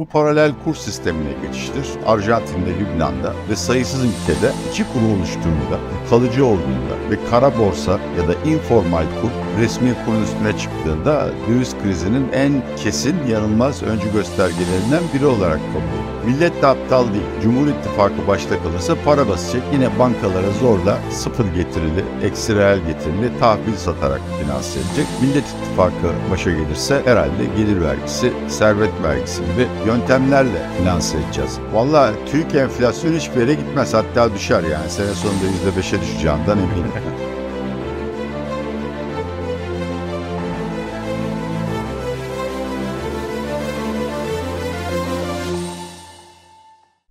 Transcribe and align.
Bu 0.00 0.06
paralel 0.06 0.52
kur 0.64 0.74
sistemine 0.74 1.32
geçiştir. 1.42 1.86
Arjantin'de, 2.06 2.70
Lübnan'da 2.80 3.34
ve 3.50 3.56
sayısız 3.56 4.04
ülkede 4.04 4.52
iki 4.70 4.84
kuru 4.92 5.04
oluştuğunda, 5.04 5.78
kalıcı 6.10 6.46
olduğunda 6.46 6.94
ve 7.10 7.16
kara 7.30 7.58
borsa 7.58 7.92
ya 7.92 8.28
da 8.28 8.48
informal 8.50 9.04
kur 9.22 9.60
resmi 9.62 9.94
kurun 10.04 10.22
üstüne 10.22 10.58
çıktığında 10.58 11.28
döviz 11.48 11.74
krizinin 11.82 12.32
en 12.32 12.62
kesin 12.76 13.16
yanılmaz 13.28 13.82
öncü 13.82 14.12
göstergelerinden 14.12 15.02
biri 15.14 15.26
olarak 15.26 15.60
kabul 15.72 15.80
edilir. 15.80 16.10
Millet 16.26 16.62
de 16.62 16.66
aptal 16.66 17.06
değil. 17.12 17.24
Cumhur 17.42 17.66
İttifakı 17.66 18.26
başta 18.28 18.62
kalırsa 18.62 18.94
para 19.04 19.28
basacak. 19.28 19.62
Yine 19.72 19.98
bankalara 19.98 20.50
zorla 20.60 20.98
sıfır 21.10 21.44
getirili, 21.44 22.04
eksi 22.22 22.56
reel 22.56 22.78
getirili 22.78 23.38
tahvil 23.40 23.76
satarak 23.76 24.20
finanse 24.42 24.80
edecek. 24.80 25.06
Millet 25.22 25.44
İttifakı 25.48 26.30
başa 26.30 26.50
gelirse 26.50 27.02
herhalde 27.04 27.44
gelir 27.56 27.80
vergisi, 27.80 28.32
servet 28.48 28.90
vergisi 29.02 29.42
gibi 29.42 29.66
yöntemlerle 29.90 30.70
finanse 30.78 31.18
edeceğiz. 31.18 31.58
Valla 31.72 32.12
TÜİK 32.26 32.54
enflasyon 32.54 33.12
hiçbir 33.12 33.40
yere 33.40 33.54
gitmez 33.54 33.94
hatta 33.94 34.34
düşer 34.34 34.62
yani 34.62 34.90
sene 34.90 35.14
sonunda 35.14 35.44
%5'e 35.78 36.00
düşeceğinden 36.00 36.58
eminim. 36.58 36.92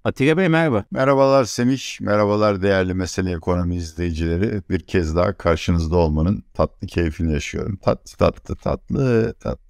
Atilla 0.04 0.38
Bey 0.38 0.50
merhaba. 0.50 0.86
Merhabalar 0.92 1.44
Semih, 1.44 2.02
merhabalar 2.02 2.62
değerli 2.62 2.94
Mesele 2.94 3.32
Ekonomi 3.32 3.76
izleyicileri. 3.76 4.62
Bir 4.70 4.80
kez 4.80 5.16
daha 5.16 5.34
karşınızda 5.34 5.98
olmanın 5.98 6.44
tatlı 6.54 6.88
keyfini 6.88 7.34
yaşıyorum. 7.34 7.76
Tatlı 7.76 8.18
tatlı 8.18 8.56
tatlı 8.56 8.56
tatlı 8.56 9.34
tatlı 9.34 9.34
tatlı 9.34 9.69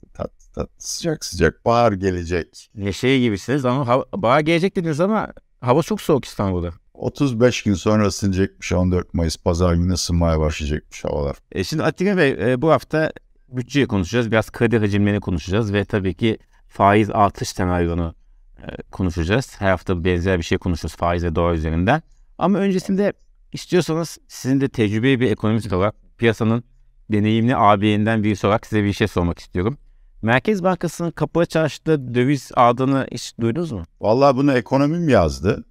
sıcak 0.78 1.26
sıcak 1.26 1.66
bahar 1.66 1.92
gelecek. 1.92 2.70
Neşeye 2.76 3.20
gibisiniz 3.20 3.66
ama 3.66 3.88
hava, 3.88 4.06
bahar 4.16 4.40
gelecek 4.40 4.76
dediniz 4.76 5.00
ama 5.00 5.34
hava 5.62 5.82
çok 5.82 6.02
soğuk 6.02 6.26
İstanbul'da. 6.26 6.72
35 6.94 7.64
gün 7.64 7.74
sonra 7.74 8.06
ısınacakmış 8.06 8.74
14 8.74 9.14
Mayıs 9.14 9.38
pazar 9.38 9.74
günü 9.74 9.94
ısınmaya 9.94 10.40
başlayacakmış 10.40 11.06
havalar. 11.06 11.38
E 11.52 11.64
şimdi 11.64 11.84
Atilla 11.84 12.18
Bey 12.18 12.30
e, 12.32 12.62
bu 12.62 12.72
hafta 12.72 13.12
bütçeyi 13.50 13.88
konuşacağız. 13.88 14.32
Biraz 14.32 14.52
kredi 14.52 14.78
hacimlerini 14.78 15.20
konuşacağız 15.20 15.74
ve 15.74 15.86
tabii 15.86 16.14
ki 16.14 16.38
faiz 16.68 17.10
artış 17.10 17.50
senaryonu 17.50 18.16
e, 18.58 18.82
konuşacağız. 18.92 19.56
Her 19.60 19.70
hafta 19.70 20.04
benzer 20.04 20.38
bir 20.38 20.44
şey 20.44 20.58
konuşuyoruz 20.58 20.96
faiz 20.98 21.24
ve 21.24 21.36
dolar 21.36 21.54
üzerinden. 21.54 22.02
Ama 22.38 22.58
öncesinde 22.58 23.14
istiyorsanız 23.54 24.18
sizin 24.28 24.62
de 24.62 24.70
tecrübeli 24.70 25.20
bir 25.20 25.32
ekonomist 25.32 25.74
olarak 25.74 25.96
piyasanın 26.18 26.64
deneyimli 27.12 27.56
ağabeyinden 27.56 28.24
birisi 28.24 28.48
olarak 28.48 28.66
size 28.66 28.84
bir 28.84 28.94
şey 28.94 29.08
sormak 29.08 29.40
istiyorum. 29.40 29.78
Merkez 30.22 30.64
Bankası'nın 30.64 31.12
kapalı 31.12 31.46
çarşıda 31.46 32.16
döviz 32.16 32.52
aldığını 32.56 33.08
hiç 33.12 33.34
duydunuz 33.40 33.72
mu? 33.72 33.84
Vallahi 34.02 34.38
bunu 34.38 34.54
ekonomim 34.54 35.10
yazdı. 35.10 35.64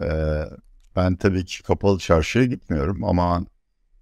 Ee, 0.00 0.44
ben 0.96 1.16
tabii 1.16 1.44
ki 1.44 1.62
kapalı 1.62 1.98
çarşıya 1.98 2.44
gitmiyorum 2.44 3.04
ama 3.04 3.44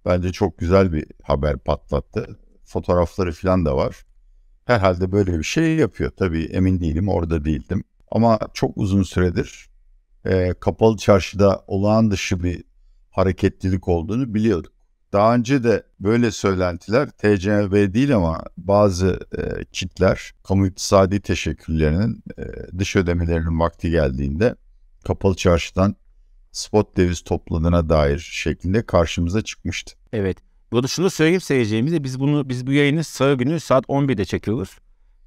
bence 0.05 0.31
çok 0.31 0.57
güzel 0.57 0.93
bir 0.93 1.05
haber 1.23 1.57
patlattı. 1.57 2.39
Fotoğrafları 2.65 3.31
falan 3.31 3.65
da 3.65 3.77
var. 3.77 4.05
Herhalde 4.65 5.11
böyle 5.11 5.39
bir 5.39 5.43
şey 5.43 5.75
yapıyor. 5.75 6.11
Tabii 6.17 6.43
emin 6.45 6.79
değilim 6.79 7.09
orada 7.09 7.45
değildim. 7.45 7.83
Ama 8.11 8.39
çok 8.53 8.77
uzun 8.77 9.03
süredir 9.03 9.69
e, 10.25 10.53
kapalı 10.53 10.97
çarşıda 10.97 11.63
olağan 11.67 12.11
dışı 12.11 12.43
bir 12.43 12.63
hareketlilik 13.09 13.87
olduğunu 13.87 14.33
biliyorduk. 14.33 14.73
Daha 15.13 15.35
önce 15.35 15.63
de 15.63 15.83
böyle 15.99 16.31
söylentiler 16.31 17.09
TCMB 17.09 17.93
değil 17.93 18.15
ama 18.15 18.43
bazı 18.57 19.19
e, 19.37 19.65
kitler 19.65 20.31
kamu 20.43 20.67
iktisadi 20.67 21.19
teşekkürlerinin 21.19 22.23
e, 22.37 22.43
dış 22.79 22.95
ödemelerinin 22.95 23.59
vakti 23.59 23.91
geldiğinde 23.91 24.55
kapalı 25.05 25.35
çarşıdan 25.35 25.95
spot 26.51 26.97
döviz 26.97 27.21
topladığına 27.21 27.89
dair 27.89 28.19
şeklinde 28.19 28.85
karşımıza 28.85 29.41
çıkmıştı. 29.41 29.95
Evet. 30.13 30.37
Burada 30.71 30.87
şunu 30.87 31.09
söyleyeyim 31.09 31.41
seyircilerimize 31.41 32.03
biz 32.03 32.19
bunu 32.19 32.49
biz 32.49 32.67
bu 32.67 32.71
yayını 32.71 33.03
salı 33.03 33.37
günü 33.37 33.59
saat 33.59 33.85
11'de 33.85 34.25
çekiyoruz. 34.25 34.77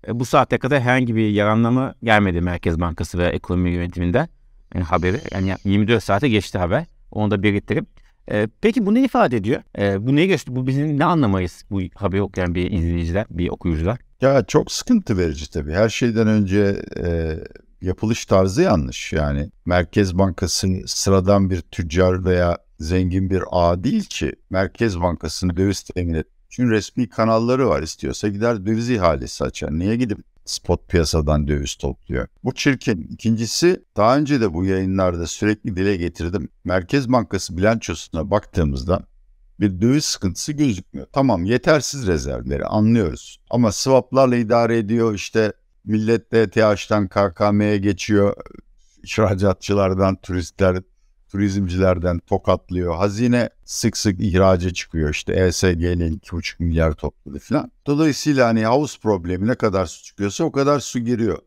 E, 0.09 0.21
bu 0.21 0.25
saate 0.25 0.59
kadar 0.59 0.81
herhangi 0.81 1.17
bir 1.17 1.31
yaranlama 1.31 1.95
gelmedi 2.03 2.41
Merkez 2.41 2.81
Bankası 2.81 3.19
ve 3.19 3.27
ekonomi 3.27 3.71
yönetiminden 3.71 4.29
yani 4.75 4.85
haberi. 4.85 5.21
Yani 5.33 5.57
24 5.65 6.05
saate 6.05 6.29
geçti 6.29 6.59
haber. 6.59 6.85
Onu 7.11 7.31
da 7.31 7.43
belirtelim. 7.43 7.87
E, 8.31 8.49
peki 8.61 8.87
bu 8.87 8.95
ne 8.95 9.05
ifade 9.05 9.37
ediyor? 9.37 9.63
E, 9.79 10.07
bu 10.07 10.17
ne 10.17 10.27
geçti? 10.27 10.57
Bu 10.57 10.67
bizim 10.67 10.99
ne 10.99 11.05
anlamayız 11.05 11.65
bu 11.71 11.81
haberi 11.95 12.23
okuyan 12.23 12.55
bir 12.55 12.71
izleyiciler, 12.71 13.27
bir 13.31 13.49
okuyucular? 13.49 13.99
Ya 14.21 14.45
çok 14.45 14.73
sıkıntı 14.73 15.19
verici 15.19 15.51
tabii. 15.51 15.73
Her 15.73 15.89
şeyden 15.89 16.29
önce 16.29 16.83
e, 17.05 17.37
yapılış 17.81 18.27
tarzı 18.27 18.63
yanlış. 18.63 19.13
Yani 19.13 19.51
Merkez 19.67 20.19
Bankası 20.19 20.69
sıradan 20.87 21.51
bir 21.51 21.61
tüccar 21.61 22.25
veya 22.25 22.59
zengin 22.79 23.31
bir 23.31 23.43
ağ 23.51 23.85
değil 23.85 24.05
ki. 24.05 24.33
Merkez 24.51 25.01
Bankası'nı 25.01 25.57
döviz 25.57 25.83
temin 25.83 26.15
et. 26.15 26.27
Çünkü 26.49 26.71
resmi 26.71 27.09
kanalları 27.09 27.69
var 27.69 27.83
istiyorsa 27.83 28.29
gider 28.29 28.67
döviz 28.67 28.91
ihalesi 28.91 29.45
açar. 29.45 29.79
Niye 29.79 29.97
gidip 29.97 30.19
spot 30.45 30.89
piyasadan 30.89 31.49
döviz 31.49 31.75
topluyor? 31.75 32.29
Bu 32.45 32.55
çirkin. 32.55 33.09
İkincisi 33.11 33.85
daha 33.97 34.17
önce 34.19 34.41
de 34.41 34.55
bu 34.55 34.65
yayınlarda 34.65 35.27
sürekli 35.27 35.77
dile 35.77 35.97
getirdim. 35.97 36.49
Merkez 36.65 37.13
Bankası 37.13 37.57
bilançosuna 37.57 38.31
baktığımızda 38.31 39.03
bir 39.61 39.81
döviz 39.81 40.05
sıkıntısı 40.05 40.53
gözükmüyor. 40.53 41.07
Tamam 41.13 41.45
yetersiz 41.45 42.07
rezervleri 42.07 42.65
anlıyoruz. 42.65 43.41
Ama 43.51 43.73
swaplarla 43.73 44.37
idare 44.37 44.79
ediyor 44.79 45.15
işte 45.15 45.53
millet 45.85 46.33
DTH'dan 46.33 47.09
KKM'ye 47.09 47.79
geçiyor. 47.79 48.37
İhracatçılardan 49.05 50.17
turistler 50.17 50.83
turizmcilerden 51.33 52.19
tokatlıyor. 52.19 52.97
Hazine 52.97 53.51
sık 53.65 53.97
sık 53.97 54.21
ihraca 54.21 54.71
çıkıyor 54.71 55.11
işte 55.11 55.33
ESG'nin 55.33 56.19
2,5 56.19 56.55
milyar 56.59 56.93
topladı 56.93 57.39
falan. 57.39 57.71
Dolayısıyla 57.87 58.49
hani 58.49 58.65
havuz 58.65 59.01
problemi 59.01 59.47
ne 59.47 59.55
kadar 59.55 59.87
su 59.87 60.05
çıkıyorsa 60.05 60.45
o 60.45 60.53
kadar 60.53 60.81
su 60.81 60.99
giriyor. 60.99 61.39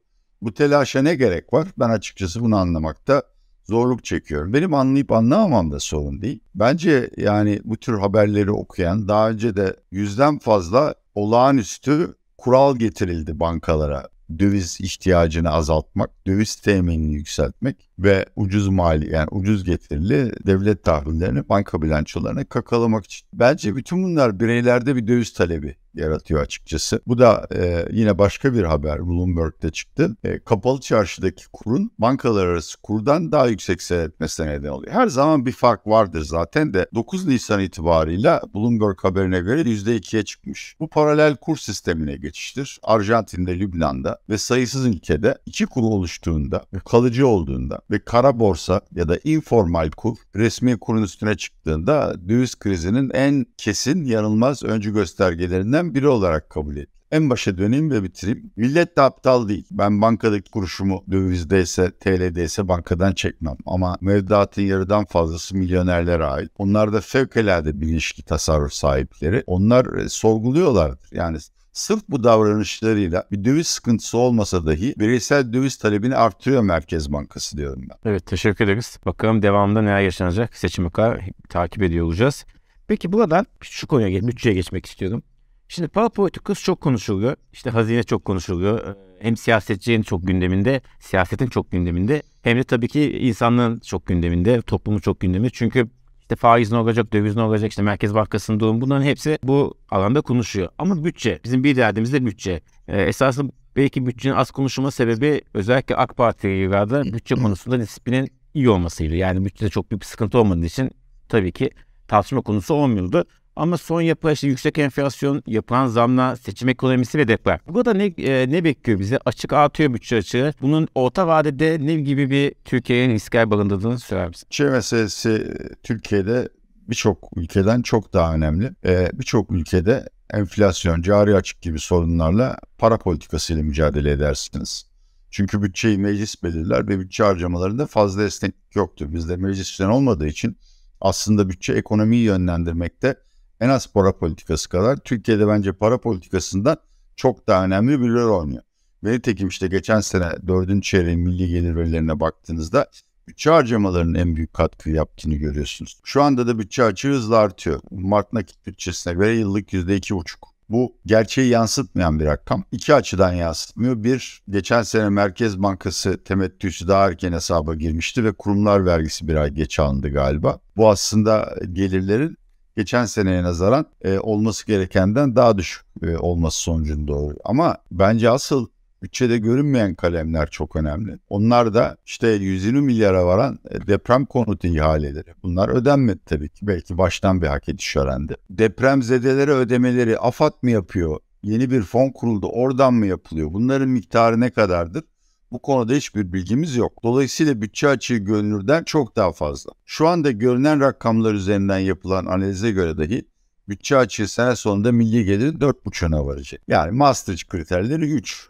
Bu 0.41 0.53
telaşa 0.53 1.01
ne 1.01 1.16
gerek 1.16 1.53
var? 1.53 1.68
Ben 1.79 1.90
açıkçası 1.90 2.41
bunu 2.41 2.57
anlamakta 2.57 3.23
zorluk 3.63 4.03
çekiyorum. 4.03 4.53
Benim 4.53 4.73
anlayıp 4.73 5.12
anlamamam 5.12 5.72
da 5.72 5.79
sorun 5.79 6.22
değil. 6.22 6.40
Bence 6.56 7.09
yani 7.17 7.59
bu 7.63 7.78
tür 7.78 8.00
haberleri 8.00 8.52
okuyan 8.52 9.07
daha 9.07 9.29
önce 9.29 9.56
de 9.56 9.75
yüzden 9.91 10.40
fazla 10.40 10.96
olağanüstü 11.16 12.16
kural 12.38 12.75
getirildi 12.75 13.40
bankalara 13.40 14.07
döviz 14.40 14.81
ihtiyacını 14.81 15.50
azaltmak, 15.52 16.28
döviz 16.28 16.56
teminini 16.56 17.13
yükseltmek 17.13 17.90
ve 18.00 18.25
ucuz 18.36 18.68
mali 18.68 19.13
yani 19.13 19.28
ucuz 19.31 19.63
getirili 19.63 20.31
devlet 20.46 20.84
tahvillerini 20.84 21.50
banka 21.50 21.81
bilançolarına 21.81 22.46
kakalamak 22.46 23.06
için. 23.06 23.28
Bence 23.34 23.75
bütün 23.75 24.03
bunlar 24.03 24.40
bireylerde 24.40 24.96
bir 24.96 25.08
döviz 25.08 25.34
talebi 25.34 25.75
yaratıyor 25.96 26.42
açıkçası. 26.42 27.02
Bu 27.08 27.18
da 27.18 27.48
e, 27.56 27.86
yine 27.92 28.18
başka 28.18 28.54
bir 28.54 28.64
haber 28.64 29.08
Bloomberg'de 29.08 29.72
çıktı. 29.72 30.16
E, 30.24 30.40
kapalı 30.40 30.80
çarşıdaki 30.80 31.46
kurun 31.54 31.92
bankalar 32.00 32.48
arası 32.48 32.82
kurdan 32.82 33.32
daha 33.32 33.48
yüksek 33.48 33.82
seyretmesine 33.82 34.48
neden 34.48 34.70
oluyor. 34.70 34.94
Her 34.94 35.08
zaman 35.08 35.46
bir 35.46 35.52
fark 35.52 35.88
vardır 35.88 36.22
zaten 36.22 36.74
de 36.74 36.88
9 36.96 37.28
Nisan 37.28 37.60
itibarıyla 37.60 38.42
Bloomberg 38.56 38.98
haberine 39.02 39.40
göre 39.40 39.62
%2'ye 39.62 40.26
çıkmış. 40.26 40.76
Bu 40.80 40.90
paralel 40.90 41.36
kur 41.36 41.58
sistemine 41.58 42.16
geçiştir. 42.16 42.80
Arjantin'de, 42.84 43.60
Lübnan'da 43.60 44.20
ve 44.30 44.38
sayısız 44.38 44.86
ülkede 44.86 45.38
iki 45.46 45.66
kur 45.66 45.82
oluştuğunda 45.82 46.66
ve 46.74 46.80
kalıcı 46.80 47.28
olduğunda 47.28 47.82
ve 47.92 48.00
kara 48.00 48.40
borsa 48.40 48.82
ya 48.96 49.10
da 49.10 49.18
informal 49.24 49.92
kur 49.92 50.18
resmi 50.36 50.80
kurun 50.80 51.04
üstüne 51.04 51.38
çıktığında 51.38 52.16
döviz 52.30 52.56
krizinin 52.56 53.10
en 53.10 53.46
kesin 53.58 54.06
yanılmaz 54.06 54.64
öncü 54.64 54.94
göstergelerinden 54.94 55.84
ürünlerden 55.85 55.96
biri 55.96 56.07
olarak 56.07 56.50
kabul 56.50 56.73
edilir. 56.73 56.88
En 57.12 57.29
başa 57.29 57.57
döneyim 57.57 57.91
ve 57.91 58.03
bitireyim. 58.03 58.51
Millet 58.56 58.97
de 58.97 59.01
aptal 59.01 59.47
değil. 59.47 59.68
Ben 59.72 60.01
bankadaki 60.01 60.51
kuruşumu 60.51 61.03
dövizdeyse, 61.12 61.91
TL'deyse 62.00 62.67
bankadan 62.67 63.14
çekmem. 63.14 63.58
Ama 63.66 63.97
mevduatın 64.02 64.61
yarıdan 64.61 65.05
fazlası 65.05 65.58
milyonerlere 65.58 66.26
ait. 66.26 66.52
Onlar 66.58 66.93
da 66.93 67.02
fevkalade 67.02 67.82
bilinçli 67.82 68.23
tasarruf 68.23 68.73
sahipleri. 68.73 69.43
Onlar 69.47 69.97
e, 69.97 70.09
sorguluyorlardır. 70.09 71.09
Yani 71.11 71.37
Sırf 71.76 72.02
bu 72.09 72.23
davranışlarıyla 72.23 73.23
bir 73.31 73.46
döviz 73.46 73.67
sıkıntısı 73.67 74.17
olmasa 74.17 74.66
dahi 74.66 74.93
bireysel 74.99 75.53
döviz 75.53 75.78
talebini 75.78 76.16
artırıyor 76.16 76.61
Merkez 76.61 77.11
Bankası 77.11 77.58
diyorum 77.58 77.81
ben. 77.90 78.11
Evet 78.11 78.26
teşekkür 78.26 78.66
ederiz. 78.66 78.99
Bakalım 79.05 79.41
devamında 79.41 79.81
neler 79.81 80.02
yaşanacak 80.02 80.58
seçime 80.58 80.90
kadar 80.90 81.22
takip 81.49 81.84
ediyor 81.84 82.05
olacağız. 82.05 82.46
Peki 82.88 83.11
buradan 83.11 83.46
şu 83.61 83.88
konuya, 83.88 84.28
bütçeye 84.28 84.55
geçmek 84.55 84.85
istiyorum. 84.85 85.23
Şimdi 85.67 85.88
para 85.88 86.09
politikası 86.09 86.64
çok 86.64 86.82
konuşuluyor. 86.82 87.35
İşte 87.53 87.70
hazine 87.70 88.03
çok 88.03 88.26
konuşuluyor. 88.26 88.88
Ee, 88.88 88.96
hem 89.20 89.38
siyasetçinin 89.38 90.02
çok 90.02 90.28
gündeminde, 90.28 90.82
siyasetin 91.00 91.47
çok 91.47 91.72
gündeminde. 91.72 92.22
Hem 92.41 92.58
de 92.58 92.64
tabii 92.64 92.88
ki 92.88 93.17
insanlığın 93.20 93.79
çok 93.79 94.06
gündeminde, 94.06 94.62
toplumun 94.62 95.00
çok 95.00 95.20
gündeminde. 95.20 95.50
Çünkü 95.53 95.90
işte 96.22 96.35
faiz 96.35 96.72
ne 96.72 96.78
olacak, 96.78 97.14
döviz 97.14 97.35
ne 97.35 97.41
olacak, 97.41 97.70
işte 97.70 97.82
Merkez 97.82 98.16
Bankası'nın 98.16 98.59
durumu 98.59 98.82
bunların 98.82 99.03
hepsi 99.06 99.40
bu 99.44 99.73
alanda 99.90 100.22
konuşuyor. 100.22 100.70
Ama 100.78 101.03
bütçe, 101.03 101.40
bizim 101.44 101.64
bir 101.64 101.76
derdimiz 101.76 102.14
de 102.14 102.26
bütçe. 102.26 102.62
Ee, 102.88 103.02
esasında 103.02 103.52
belki 103.76 104.06
bütçenin 104.06 104.35
az 104.35 104.52
konuşulma 104.52 104.91
sebebi 104.91 105.41
özellikle 105.53 105.96
AK 105.96 106.17
Parti 106.17 106.47
yıllarda 106.47 107.03
bütçe 107.03 107.35
konusunda 107.35 107.79
disiplinin 107.79 108.29
iyi 108.53 108.70
olmasıydı. 108.70 109.16
Yani 109.16 109.46
bütçede 109.46 109.70
çok 109.70 109.91
büyük 109.91 110.02
bir 110.02 110.06
sıkıntı 110.06 110.40
olmadığı 110.40 110.66
için 110.66 110.91
tabii 111.29 111.52
ki 111.52 111.70
tartışma 112.08 112.41
konusu 112.41 112.73
olmuyordu. 112.73 113.26
Ama 113.55 113.78
son 113.78 114.02
yapı 114.02 114.31
işte 114.31 114.47
yüksek 114.47 114.78
enflasyon, 114.78 115.43
yapılan 115.47 115.87
zamla 115.87 116.35
seçim 116.35 116.69
ekonomisi 116.69 117.17
ve 117.17 117.28
deprem. 117.28 117.59
Burada 117.67 117.93
ne 117.93 118.05
e, 118.05 118.52
ne 118.52 118.63
bekliyor 118.63 118.99
bize? 118.99 119.19
Açık 119.25 119.53
artıyor 119.53 119.93
bütçe 119.93 120.17
açığı. 120.17 120.53
Bunun 120.61 120.87
orta 120.96 121.28
vadede 121.28 121.78
ne 121.81 121.96
gibi 121.96 122.29
bir 122.29 122.55
Türkiye'nin 122.66 123.13
riskler 123.13 123.52
barındırdığını 123.52 123.99
söyler 123.99 124.28
misin? 124.28 124.46
Bütçe 124.46 124.69
meselesi 124.69 125.57
Türkiye'de 125.84 126.49
birçok 126.90 127.29
ülkeden 127.35 127.81
çok 127.81 128.13
daha 128.13 128.35
önemli. 128.35 128.72
Ee, 128.85 129.09
birçok 129.13 129.52
ülkede 129.52 130.09
enflasyon, 130.34 131.02
cari 131.02 131.35
açık 131.35 131.61
gibi 131.61 131.79
sorunlarla 131.79 132.57
para 132.78 132.97
politikasıyla 132.97 133.63
mücadele 133.63 134.11
edersiniz. 134.11 134.85
Çünkü 135.31 135.61
bütçeyi 135.61 135.97
meclis 135.97 136.43
belirler 136.43 136.87
ve 136.87 136.99
bütçe 136.99 137.23
harcamalarında 137.23 137.85
fazla 137.85 138.23
esneklik 138.23 138.75
yoktur. 138.75 139.13
Bizde 139.13 139.35
meclis 139.35 139.81
olmadığı 139.81 140.28
için 140.28 140.57
aslında 141.02 141.49
bütçe 141.49 141.73
ekonomiyi 141.73 142.23
yönlendirmekte 142.23 143.16
en 143.61 143.69
az 143.69 143.93
para 143.93 144.17
politikası 144.17 144.69
kadar 144.69 144.97
Türkiye'de 144.97 145.47
bence 145.47 145.73
para 145.73 145.97
politikasında 145.97 146.78
çok 147.16 147.47
daha 147.47 147.66
önemli 147.66 148.02
bir 148.02 148.09
rol 148.09 148.40
oynuyor. 148.40 148.63
Ve 149.03 149.11
nitekim 149.11 149.47
işte 149.47 149.67
geçen 149.67 149.99
sene 149.99 150.31
dördüncü 150.47 150.90
çeyreğin 150.90 151.19
milli 151.19 151.47
gelir 151.47 151.75
verilerine 151.75 152.19
baktığınızda 152.19 152.87
bütçe 153.28 153.49
harcamalarının 153.49 154.13
en 154.13 154.35
büyük 154.35 154.53
katkı 154.53 154.90
yaptığını 154.90 155.35
görüyorsunuz. 155.35 155.99
Şu 156.03 156.23
anda 156.23 156.47
da 156.47 156.59
bütçe 156.59 156.84
açığı 156.84 157.09
hızla 157.09 157.37
artıyor. 157.37 157.79
Mart 157.91 158.34
nakit 158.34 158.67
bütçesine 158.67 159.13
göre 159.13 159.35
yıllık 159.35 159.73
%2,5. 159.73 160.25
Bu 160.69 160.96
gerçeği 161.05 161.49
yansıtmayan 161.49 162.19
bir 162.19 162.25
rakam. 162.25 162.63
İki 162.72 162.93
açıdan 162.93 163.34
yansıtmıyor. 163.34 164.03
Bir, 164.03 164.41
geçen 164.49 164.81
sene 164.81 165.09
Merkez 165.09 165.63
Bankası 165.63 166.23
temettüsü 166.23 166.87
daha 166.87 167.07
erken 167.07 167.34
hesaba 167.34 167.75
girmişti 167.75 168.23
ve 168.23 168.31
kurumlar 168.31 168.85
vergisi 168.85 169.28
bir 169.28 169.35
ay 169.35 169.49
geç 169.49 169.79
alındı 169.79 170.09
galiba. 170.09 170.59
Bu 170.78 170.90
aslında 170.90 171.55
gelirlerin 171.73 172.37
geçen 172.78 173.06
seneye 173.06 173.44
nazaran 173.44 173.86
e, 174.02 174.20
olması 174.20 174.68
gerekenden 174.68 175.36
daha 175.36 175.58
düşük 175.58 175.86
e, 176.04 176.18
olması 176.18 176.58
sonucunda 176.58 177.08
doğru. 177.08 177.36
Ama 177.44 177.78
bence 177.92 178.30
asıl 178.30 178.68
bütçede 179.02 179.38
görünmeyen 179.38 179.96
kalemler 179.96 180.50
çok 180.50 180.76
önemli. 180.76 181.20
Onlar 181.30 181.74
da 181.74 181.98
işte 182.06 182.28
120 182.28 182.82
milyara 182.82 183.26
varan 183.26 183.60
e, 183.70 183.88
deprem 183.88 184.26
konutu 184.26 184.68
ihaleleri. 184.68 185.34
Bunlar 185.44 185.70
ödenmedi 185.70 186.20
tabii 186.26 186.50
ki. 186.50 186.68
Belki 186.68 186.98
baştan 186.98 187.42
bir 187.42 187.48
hak 187.48 187.70
ediş 187.70 187.96
öğrendi. 187.96 188.36
Deprem 188.50 189.04
zedelere 189.04 189.52
ödemeleri 189.52 190.20
AFAD 190.20 190.54
mı 190.62 190.72
yapıyor? 190.72 191.20
Yeni 191.44 191.72
bir 191.72 191.82
fon 191.82 192.10
kuruldu 192.10 192.48
oradan 192.48 192.94
mı 192.94 193.06
yapılıyor? 193.06 193.54
Bunların 193.54 193.90
miktarı 193.90 194.40
ne 194.40 194.50
kadardır? 194.50 195.04
Bu 195.52 195.59
konuda 195.62 195.94
hiçbir 195.94 196.34
bilgimiz 196.34 196.76
yok. 196.76 197.03
Dolayısıyla 197.03 197.62
bütçe 197.62 197.88
açığı 197.88 198.16
görünürden 198.16 198.84
çok 198.84 199.16
daha 199.16 199.32
fazla. 199.32 199.72
Şu 199.86 200.08
anda 200.08 200.32
görünen 200.32 200.80
rakamlar 200.80 201.34
üzerinden 201.34 201.80
yapılan 201.80 202.26
analize 202.26 202.72
göre 202.72 202.97
dahi 202.97 203.26
bütçe 203.70 203.97
açığı 203.97 204.28
sene 204.28 204.56
sonunda 204.56 204.92
milli 204.92 205.26
gelirin 205.26 205.59
4,5'una 205.59 206.26
varacak. 206.26 206.62
Yani 206.68 206.92
Maastricht 206.92 207.47
kriterleri 207.47 208.12
3. 208.12 208.50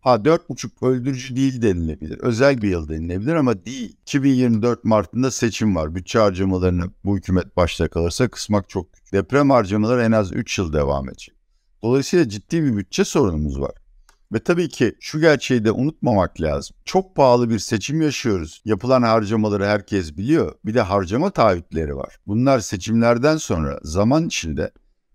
Ha 0.00 0.14
4,5 0.14 0.86
öldürücü 0.86 1.36
değil 1.36 1.62
denilebilir. 1.62 2.18
Özel 2.18 2.62
bir 2.62 2.68
yıl 2.68 2.88
denilebilir 2.88 3.34
ama 3.34 3.64
değil. 3.64 3.96
2024 4.02 4.84
Mart'ında 4.84 5.30
seçim 5.30 5.76
var. 5.76 5.94
Bütçe 5.94 6.18
harcamalarını 6.18 6.90
bu 7.04 7.16
hükümet 7.16 7.56
başta 7.56 7.88
kalırsa 7.88 8.28
kısmak 8.28 8.68
çok 8.68 8.92
güç. 8.92 9.12
Deprem 9.12 9.50
harcamaları 9.50 10.02
en 10.02 10.12
az 10.12 10.32
3 10.32 10.58
yıl 10.58 10.72
devam 10.72 11.08
edecek. 11.08 11.34
Dolayısıyla 11.82 12.28
ciddi 12.28 12.64
bir 12.64 12.76
bütçe 12.76 13.04
sorunumuz 13.04 13.60
var. 13.60 13.81
Ve 14.32 14.38
tabii 14.38 14.68
ki 14.68 14.94
şu 15.00 15.20
gerçeği 15.20 15.64
de 15.64 15.72
unutmamak 15.72 16.40
lazım. 16.40 16.76
Çok 16.84 17.16
pahalı 17.16 17.50
bir 17.50 17.58
seçim 17.58 18.02
yaşıyoruz. 18.02 18.62
Yapılan 18.64 19.02
harcamaları 19.02 19.66
herkes 19.66 20.16
biliyor. 20.16 20.54
Bir 20.64 20.74
de 20.74 20.80
harcama 20.80 21.30
taahhütleri 21.30 21.96
var. 21.96 22.16
Bunlar 22.26 22.60
seçimlerden 22.60 23.36
sonra 23.36 23.80
zaman 23.82 24.26
içinde 24.26 24.72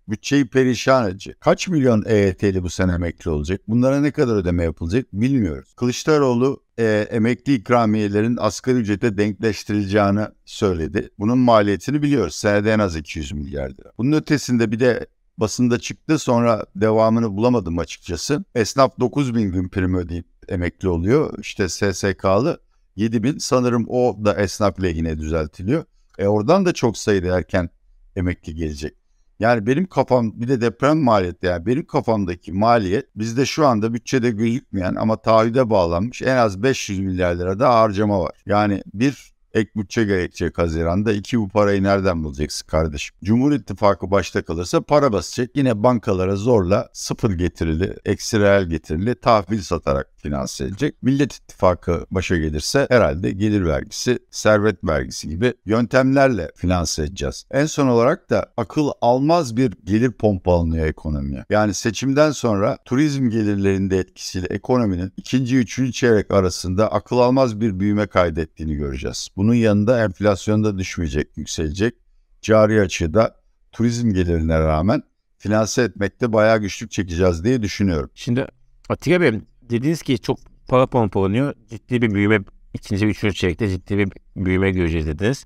bütçeyi 0.08 0.48
perişan 0.48 1.10
edecek. 1.10 1.40
Kaç 1.40 1.68
milyon 1.68 2.04
EYT'li 2.06 2.62
bu 2.62 2.70
sene 2.70 2.92
emekli 2.92 3.30
olacak? 3.30 3.60
Bunlara 3.68 4.00
ne 4.00 4.10
kadar 4.10 4.36
ödeme 4.36 4.64
yapılacak 4.64 5.06
bilmiyoruz. 5.12 5.74
Kılıçdaroğlu 5.74 6.62
e, 6.78 7.08
emekli 7.10 7.54
ikramiyelerin 7.54 8.36
asgari 8.40 8.76
ücrete 8.76 9.18
denkleştirileceğini 9.18 10.26
söyledi. 10.44 11.10
Bunun 11.18 11.38
maliyetini 11.38 12.02
biliyoruz. 12.02 12.34
Senede 12.34 12.72
en 12.72 12.78
az 12.78 12.96
200 12.96 13.32
milyar 13.32 13.70
lira. 13.70 13.92
Bunun 13.98 14.12
ötesinde 14.12 14.72
bir 14.72 14.80
de 14.80 15.06
basında 15.40 15.78
çıktı 15.78 16.18
sonra 16.18 16.66
devamını 16.76 17.36
bulamadım 17.36 17.78
açıkçası. 17.78 18.44
Esnaf 18.54 19.00
9 19.00 19.34
bin 19.34 19.52
gün 19.52 19.68
prim 19.68 19.94
ödeyip 19.94 20.26
emekli 20.48 20.88
oluyor. 20.88 21.38
İşte 21.38 21.68
SSK'lı 21.68 22.60
7 22.96 23.22
bin 23.22 23.38
sanırım 23.38 23.86
o 23.88 24.16
da 24.24 24.34
esnaf 24.34 24.82
lehine 24.82 25.18
düzeltiliyor. 25.18 25.84
E 26.18 26.26
oradan 26.26 26.66
da 26.66 26.72
çok 26.72 26.98
sayıda 26.98 27.38
erken 27.38 27.70
emekli 28.16 28.54
gelecek. 28.54 28.94
Yani 29.40 29.66
benim 29.66 29.86
kafam 29.86 30.40
bir 30.40 30.48
de 30.48 30.60
deprem 30.60 30.98
maliyeti 30.98 31.46
yani 31.46 31.66
benim 31.66 31.86
kafamdaki 31.86 32.52
maliyet 32.52 33.06
bizde 33.16 33.46
şu 33.46 33.66
anda 33.66 33.94
bütçede 33.94 34.30
gözükmeyen 34.30 34.94
ama 34.94 35.16
taahhüde 35.16 35.70
bağlanmış 35.70 36.22
en 36.22 36.36
az 36.36 36.62
500 36.62 36.98
milyar 36.98 37.34
lira 37.34 37.58
da 37.58 37.74
harcama 37.74 38.20
var. 38.20 38.32
Yani 38.46 38.82
bir 38.94 39.32
ek 39.58 39.70
bütçe 39.76 40.04
gerekecek 40.04 40.58
Haziran'da. 40.58 41.12
iki 41.12 41.40
bu 41.40 41.48
parayı 41.48 41.82
nereden 41.82 42.24
bulacaksın 42.24 42.66
kardeşim? 42.66 43.16
Cumhur 43.24 43.52
İttifakı 43.52 44.10
başta 44.10 44.42
kalırsa 44.42 44.80
para 44.80 45.12
basacak. 45.12 45.56
Yine 45.56 45.82
bankalara 45.82 46.36
zorla 46.36 46.88
sıfır 46.92 47.30
getirili, 47.30 47.96
eksi 48.04 48.40
reel 48.40 48.64
getirili 48.64 49.14
tahvil 49.14 49.60
satarak 49.60 50.17
finanse 50.18 50.64
edecek. 50.64 50.94
Millet 51.02 51.34
İttifakı 51.34 52.06
başa 52.10 52.36
gelirse 52.36 52.86
herhalde 52.90 53.30
gelir 53.30 53.66
vergisi, 53.66 54.18
servet 54.30 54.84
vergisi 54.84 55.28
gibi 55.28 55.54
yöntemlerle 55.66 56.50
finanse 56.56 57.02
edeceğiz. 57.02 57.44
En 57.50 57.66
son 57.66 57.86
olarak 57.86 58.30
da 58.30 58.52
akıl 58.56 58.90
almaz 59.00 59.56
bir 59.56 59.72
gelir 59.84 60.12
pompalanıyor 60.12 60.86
ekonomiye. 60.86 61.44
Yani 61.50 61.74
seçimden 61.74 62.30
sonra 62.30 62.78
turizm 62.84 63.30
gelirlerinde 63.30 63.98
etkisiyle 63.98 64.46
ekonominin 64.46 65.12
ikinci, 65.16 65.56
üçüncü 65.56 65.92
çeyrek 65.92 66.30
arasında 66.30 66.92
akıl 66.92 67.18
almaz 67.18 67.60
bir 67.60 67.80
büyüme 67.80 68.06
kaydettiğini 68.06 68.74
göreceğiz. 68.74 69.28
Bunun 69.36 69.54
yanında 69.54 70.04
enflasyon 70.04 70.64
da 70.64 70.78
düşmeyecek, 70.78 71.36
yükselecek. 71.36 71.94
Cari 72.42 72.80
açığı 72.80 73.14
da 73.14 73.34
turizm 73.72 74.10
gelirine 74.12 74.60
rağmen 74.60 75.02
finanse 75.38 75.82
etmekte 75.82 76.32
bayağı 76.32 76.58
güçlük 76.58 76.90
çekeceğiz 76.90 77.44
diye 77.44 77.62
düşünüyorum. 77.62 78.10
Şimdi 78.14 78.46
Atilla 78.88 79.20
Bey 79.20 79.40
dediniz 79.70 80.02
ki 80.02 80.18
çok 80.18 80.38
para 80.68 80.86
pompalanıyor. 80.86 81.54
Ciddi 81.70 82.02
bir 82.02 82.14
büyüme 82.14 82.40
ikinci 82.74 83.06
ve 83.06 83.10
üçüncü 83.10 83.34
çeyrekte 83.34 83.68
ciddi 83.68 83.98
bir 83.98 84.08
büyüme 84.36 84.70
göreceğiz 84.70 85.06
dediniz. 85.06 85.44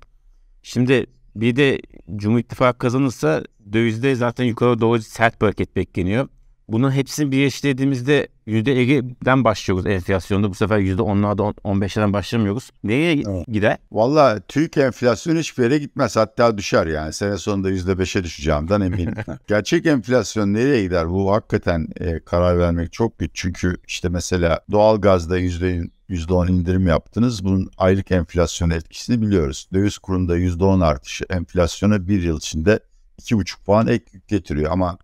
Şimdi 0.63 1.05
bir 1.35 1.55
de 1.55 1.81
Cumhur 2.15 2.39
İttifakı 2.39 2.77
kazanırsa 2.77 3.43
dövizde 3.73 4.15
zaten 4.15 4.43
yukarı 4.43 4.81
doğru 4.81 5.01
sert 5.01 5.41
bir 5.41 5.45
hareket 5.45 5.75
bekleniyor. 5.75 6.27
Bunun 6.67 6.91
hepsini 6.91 7.31
birleştirdiğimizde 7.31 8.27
%50'den 8.47 9.43
başlıyoruz 9.43 9.85
enflasyonda. 9.85 10.49
Bu 10.49 10.55
sefer 10.55 10.79
%10'larda 10.79 11.53
15'lerden 11.53 12.13
başlamıyoruz. 12.13 12.69
Nereye 12.83 13.13
evet. 13.13 13.47
gider? 13.47 13.77
Valla 13.91 14.39
Türk 14.47 14.77
enflasyonu 14.77 15.39
hiçbir 15.39 15.63
yere 15.63 15.77
gitmez. 15.77 16.15
Hatta 16.15 16.57
düşer 16.57 16.87
yani. 16.87 17.13
Sene 17.13 17.37
sonunda 17.37 17.71
%5'e 17.71 18.23
düşeceğimden 18.23 18.81
eminim. 18.81 19.13
Gerçek 19.47 19.85
enflasyon 19.85 20.53
nereye 20.53 20.83
gider? 20.83 21.09
Bu 21.09 21.31
hakikaten 21.31 21.87
e, 21.99 22.19
karar 22.19 22.59
vermek 22.59 22.93
çok 22.93 23.19
güç. 23.19 23.31
Çünkü 23.33 23.77
işte 23.87 24.09
mesela 24.09 24.59
doğalgazda 24.71 25.39
%10 25.39 25.89
%10 26.09 26.51
indirim 26.51 26.87
yaptınız. 26.87 27.43
Bunun 27.43 27.69
aylık 27.77 28.11
enflasyon 28.11 28.69
etkisini 28.69 29.21
biliyoruz. 29.21 29.67
Döviz 29.73 29.97
kurunda 29.97 30.37
%10 30.37 30.85
artışı 30.85 31.25
enflasyona 31.29 32.07
bir 32.07 32.23
yıl 32.23 32.37
içinde 32.37 32.79
2,5 33.21 33.63
puan 33.65 33.87
ek 33.87 34.05
getiriyor. 34.27 34.71
Ama 34.71 34.97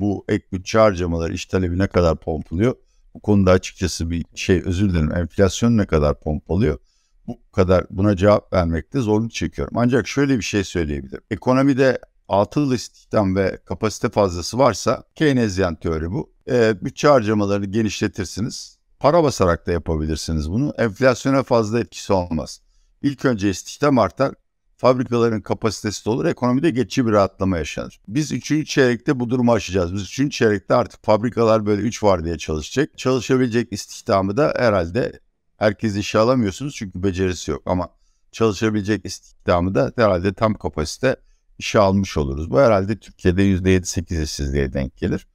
bu 0.00 0.24
ek 0.28 0.44
bütçe 0.52 0.78
harcamaları 0.78 1.32
iş 1.32 1.46
talebi 1.46 1.78
ne 1.78 1.86
kadar 1.86 2.16
pompalıyor? 2.16 2.74
Bu 3.14 3.20
konuda 3.20 3.50
açıkçası 3.50 4.10
bir 4.10 4.24
şey 4.34 4.62
özür 4.64 4.90
dilerim 4.90 5.16
enflasyon 5.16 5.76
ne 5.76 5.86
kadar 5.86 6.20
pompalıyor? 6.20 6.78
Bu 7.26 7.50
kadar 7.52 7.86
buna 7.90 8.16
cevap 8.16 8.52
vermekte 8.52 9.00
zorluk 9.00 9.32
çekiyorum. 9.32 9.74
Ancak 9.78 10.08
şöyle 10.08 10.38
bir 10.38 10.42
şey 10.42 10.64
söyleyebilirim. 10.64 11.22
Ekonomide 11.30 11.98
atıl 12.28 12.72
istihdam 12.72 13.36
ve 13.36 13.58
kapasite 13.64 14.08
fazlası 14.08 14.58
varsa 14.58 15.04
Keynesyen 15.14 15.74
teori 15.74 16.10
bu. 16.10 16.32
E, 16.50 16.84
bütçe 16.84 17.08
harcamalarını 17.08 17.66
genişletirsiniz. 17.66 18.78
Para 18.98 19.22
basarak 19.22 19.66
da 19.66 19.72
yapabilirsiniz 19.72 20.50
bunu. 20.50 20.74
Enflasyona 20.78 21.42
fazla 21.42 21.80
etkisi 21.80 22.12
olmaz. 22.12 22.60
İlk 23.02 23.24
önce 23.24 23.50
istihdam 23.50 23.98
artar 23.98 24.34
fabrikaların 24.80 25.40
kapasitesi 25.40 26.04
de 26.04 26.10
olur. 26.10 26.24
Ekonomide 26.24 26.70
geçici 26.70 27.06
bir 27.06 27.12
rahatlama 27.12 27.58
yaşanır. 27.58 28.00
Biz 28.08 28.32
3. 28.32 28.68
çeyrekte 28.68 29.20
bu 29.20 29.30
durumu 29.30 29.52
aşacağız. 29.52 29.94
Biz 29.94 30.20
3. 30.20 30.32
çeyrekte 30.32 30.74
artık 30.74 31.04
fabrikalar 31.04 31.66
böyle 31.66 31.82
3 31.82 32.02
var 32.02 32.24
diye 32.24 32.38
çalışacak. 32.38 32.98
Çalışabilecek 32.98 33.72
istihdamı 33.72 34.36
da 34.36 34.54
herhalde 34.56 35.20
herkes 35.56 35.96
işe 35.96 36.18
alamıyorsunuz 36.18 36.74
çünkü 36.74 37.02
becerisi 37.02 37.50
yok. 37.50 37.62
Ama 37.66 37.88
çalışabilecek 38.32 39.06
istihdamı 39.06 39.74
da 39.74 39.92
herhalde 39.96 40.34
tam 40.34 40.54
kapasite 40.54 41.16
işe 41.58 41.78
almış 41.78 42.16
oluruz. 42.16 42.50
Bu 42.50 42.60
herhalde 42.60 42.98
Türkiye'de 42.98 43.42
%7-8 43.42 44.22
işsizliğe 44.22 44.72
denk 44.72 44.96
gelir. 44.96 45.26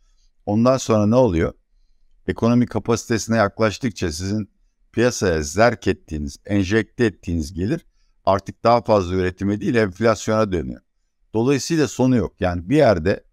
Ondan 0.45 0.77
sonra 0.77 1.07
ne 1.07 1.15
oluyor? 1.15 1.53
ekonomi 2.27 2.65
kapasitesine 2.65 3.37
yaklaştıkça 3.37 4.11
sizin 4.11 4.49
piyasaya 4.91 5.41
zerk 5.41 5.87
ettiğiniz, 5.87 6.37
enjekte 6.45 7.05
ettiğiniz 7.05 7.53
gelir 7.53 7.85
artık 8.25 8.63
daha 8.63 8.81
fazla 8.81 9.15
üretime 9.15 9.61
değil 9.61 9.75
enflasyona 9.75 10.51
dönüyor. 10.51 10.81
Dolayısıyla 11.33 11.87
sonu 11.87 12.15
yok. 12.15 12.33
Yani 12.39 12.69
bir 12.69 12.77
yerde 12.77 13.23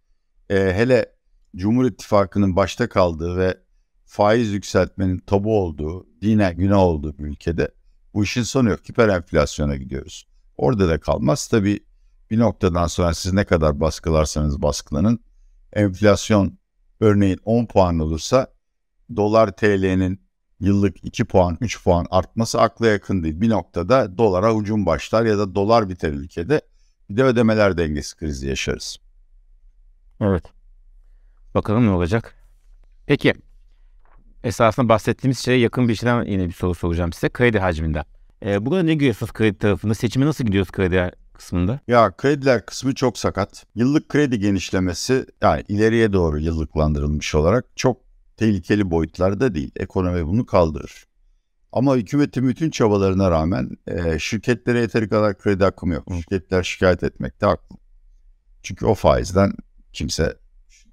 e, 0.50 0.56
hele 0.56 1.12
Cumhur 1.56 1.84
İttifakı'nın 1.84 2.56
başta 2.56 2.88
kaldığı 2.88 3.36
ve 3.36 3.58
faiz 4.04 4.48
yükseltmenin 4.52 5.18
tabu 5.18 5.60
olduğu, 5.60 6.06
dine 6.22 6.52
günah 6.52 6.78
olduğu 6.78 7.18
bir 7.18 7.24
ülkede 7.24 7.74
bu 8.14 8.24
işin 8.24 8.42
sonu 8.42 8.70
yok. 8.70 8.88
Hiper 8.88 9.08
enflasyona 9.08 9.76
gidiyoruz. 9.76 10.26
Orada 10.56 10.88
da 10.88 11.00
kalmaz. 11.00 11.48
Tabii 11.48 11.80
bir 12.30 12.38
noktadan 12.38 12.86
sonra 12.86 13.14
siz 13.14 13.32
ne 13.32 13.44
kadar 13.44 13.80
baskılarsanız 13.80 14.62
baskılanın 14.62 15.20
enflasyon 15.72 16.58
örneğin 17.00 17.38
10 17.44 17.66
puan 17.66 17.98
olursa 17.98 18.54
dolar 19.16 19.56
TL'nin 19.56 20.21
yıllık 20.62 21.04
2 21.04 21.24
puan 21.24 21.58
3 21.60 21.84
puan 21.84 22.06
artması 22.10 22.60
akla 22.60 22.86
yakın 22.86 23.22
değil. 23.22 23.40
Bir 23.40 23.50
noktada 23.50 24.18
dolara 24.18 24.54
hücum 24.54 24.86
başlar 24.86 25.24
ya 25.24 25.38
da 25.38 25.54
dolar 25.54 25.88
biter 25.88 26.12
ülkede 26.12 26.60
bir 27.10 27.16
de 27.16 27.22
ödemeler 27.22 27.78
dengesi 27.78 28.16
krizi 28.16 28.48
yaşarız. 28.48 28.96
Evet. 30.20 30.44
Bakalım 31.54 31.86
ne 31.86 31.90
olacak. 31.90 32.34
Peki 33.06 33.34
esasında 34.44 34.88
bahsettiğimiz 34.88 35.38
şeye 35.38 35.58
yakın 35.58 35.88
bir 35.88 35.94
şeyden 35.94 36.24
yine 36.24 36.48
bir 36.48 36.52
soru 36.52 36.74
soracağım 36.74 37.12
size. 37.12 37.28
Kredi 37.28 37.58
hacminden. 37.58 38.04
Ee, 38.44 38.66
burada 38.66 38.82
ne 38.82 38.94
görüyorsunuz 38.94 39.32
kredi 39.32 39.58
tarafında? 39.58 39.94
Seçimi 39.94 40.26
nasıl 40.26 40.44
gidiyoruz 40.44 40.72
kredi 40.72 41.10
kısmında? 41.32 41.80
Ya 41.88 42.12
krediler 42.16 42.66
kısmı 42.66 42.94
çok 42.94 43.18
sakat. 43.18 43.66
Yıllık 43.74 44.08
kredi 44.08 44.38
genişlemesi 44.38 45.26
yani 45.42 45.64
ileriye 45.68 46.12
doğru 46.12 46.38
yıllıklandırılmış 46.38 47.34
olarak 47.34 47.64
çok 47.76 48.11
tehlikeli 48.42 48.90
boyutlarda 48.90 49.54
değil. 49.54 49.70
Ekonomi 49.76 50.26
bunu 50.26 50.46
kaldırır. 50.46 51.06
Ama 51.72 51.96
hükümetin 51.96 52.48
bütün 52.48 52.70
çabalarına 52.70 53.30
rağmen 53.30 53.70
e, 53.86 54.18
şirketlere 54.18 54.80
yeteri 54.80 55.08
kadar 55.08 55.38
kredi 55.38 55.64
akımı 55.64 55.94
yok. 55.94 56.08
Şirketler 56.14 56.62
şikayet 56.62 57.02
etmekte 57.02 57.46
haklı. 57.46 57.76
Çünkü 58.62 58.86
o 58.86 58.94
faizden 58.94 59.52
kimse 59.92 60.36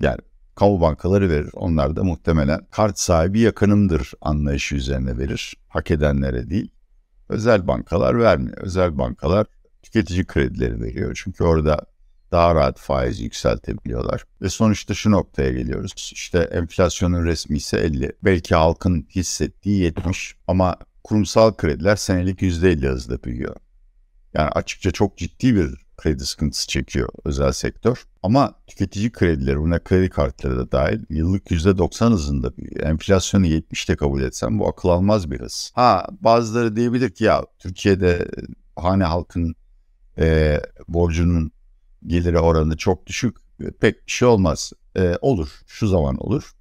yani 0.01 0.17
kamu 0.55 0.81
bankaları 0.81 1.29
verir. 1.29 1.49
Onlar 1.53 1.95
da 1.95 2.03
muhtemelen 2.03 2.59
kart 2.71 2.99
sahibi 2.99 3.39
yakınımdır 3.39 4.11
anlayışı 4.21 4.75
üzerine 4.75 5.17
verir. 5.17 5.53
Hak 5.67 5.91
edenlere 5.91 6.49
değil. 6.49 6.71
Özel 7.29 7.67
bankalar 7.67 8.19
vermiyor. 8.19 8.57
Özel 8.57 8.97
bankalar 8.97 9.47
tüketici 9.83 10.25
kredileri 10.25 10.81
veriyor. 10.81 11.21
Çünkü 11.23 11.43
orada 11.43 11.85
daha 12.31 12.55
rahat 12.55 12.79
faiz 12.79 13.19
yükseltebiliyorlar. 13.19 14.23
Ve 14.41 14.49
sonuçta 14.49 14.93
şu 14.93 15.11
noktaya 15.11 15.51
geliyoruz. 15.51 15.93
İşte 15.95 16.39
enflasyonun 16.39 17.25
resmi 17.25 17.57
ise 17.57 17.77
50. 17.77 18.11
Belki 18.23 18.55
halkın 18.55 19.07
hissettiği 19.15 19.79
70 19.81 20.35
ama 20.47 20.75
kurumsal 21.03 21.53
krediler 21.53 21.95
senelik 21.95 22.41
%50 22.41 22.87
hızla 22.87 23.23
büyüyor. 23.23 23.55
Yani 24.33 24.49
açıkça 24.49 24.91
çok 24.91 25.17
ciddi 25.17 25.55
bir 25.55 25.89
kredi 25.97 26.25
sıkıntısı 26.25 26.67
çekiyor 26.67 27.09
özel 27.25 27.51
sektör. 27.51 28.03
Ama 28.23 28.53
tüketici 28.67 29.11
kredileri, 29.11 29.59
buna 29.59 29.79
kredi 29.79 30.09
kartları 30.09 30.57
da 30.57 30.71
dahil 30.71 30.99
yıllık 31.09 31.51
%90 31.51 32.11
hızında 32.11 32.57
büyüyor. 32.57 32.85
Enflasyonu 32.85 33.45
70'te 33.47 33.95
kabul 33.95 34.21
etsem 34.21 34.59
bu 34.59 34.67
akıl 34.67 34.89
almaz 34.89 35.31
bir 35.31 35.39
hız. 35.39 35.71
Ha 35.75 36.07
bazıları 36.21 36.75
diyebilir 36.75 37.09
ki 37.09 37.23
ya 37.23 37.45
Türkiye'de 37.59 38.27
hane 38.75 39.03
halkın 39.03 39.55
e, 40.17 40.59
borcunun 40.87 41.51
geliri 42.07 42.39
oranı 42.39 42.77
çok 42.77 43.07
düşük. 43.07 43.37
Pek 43.81 44.07
bir 44.07 44.11
şey 44.11 44.27
olmaz. 44.27 44.73
E, 44.97 45.15
olur. 45.21 45.49
Şu 45.67 45.87
zaman 45.87 46.17
olur. 46.17 46.51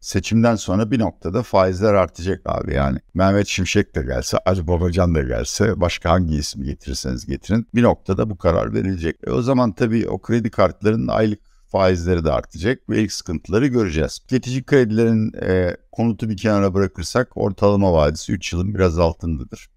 Seçimden 0.00 0.56
sonra 0.56 0.90
bir 0.90 0.98
noktada 0.98 1.42
faizler 1.42 1.94
artacak 1.94 2.42
abi 2.44 2.74
yani. 2.74 2.98
Mehmet 3.14 3.46
Şimşek 3.46 3.94
de 3.94 4.02
gelse, 4.02 4.38
Acı 4.46 4.66
Babacan 4.66 5.14
da 5.14 5.22
gelse, 5.22 5.80
başka 5.80 6.10
hangi 6.10 6.36
ismi 6.36 6.64
getirirseniz 6.64 7.26
getirin. 7.26 7.66
Bir 7.74 7.82
noktada 7.82 8.30
bu 8.30 8.38
karar 8.38 8.74
verilecek. 8.74 9.16
E 9.26 9.30
o 9.30 9.42
zaman 9.42 9.72
tabii 9.72 10.08
o 10.08 10.18
kredi 10.18 10.50
kartlarının 10.50 11.08
aylık 11.08 11.40
faizleri 11.68 12.24
de 12.24 12.32
artacak 12.32 12.88
ve 12.88 13.02
ilk 13.02 13.12
sıkıntıları 13.12 13.66
göreceğiz. 13.66 14.18
Tüketici 14.18 14.64
kredilerin 14.64 15.32
e, 15.42 15.76
konutu 15.92 16.28
bir 16.28 16.36
kenara 16.36 16.74
bırakırsak 16.74 17.36
ortalama 17.36 17.92
vadisi 17.92 18.32
3 18.32 18.52
yılın 18.52 18.74
biraz 18.74 18.98
altındadır. 18.98 19.70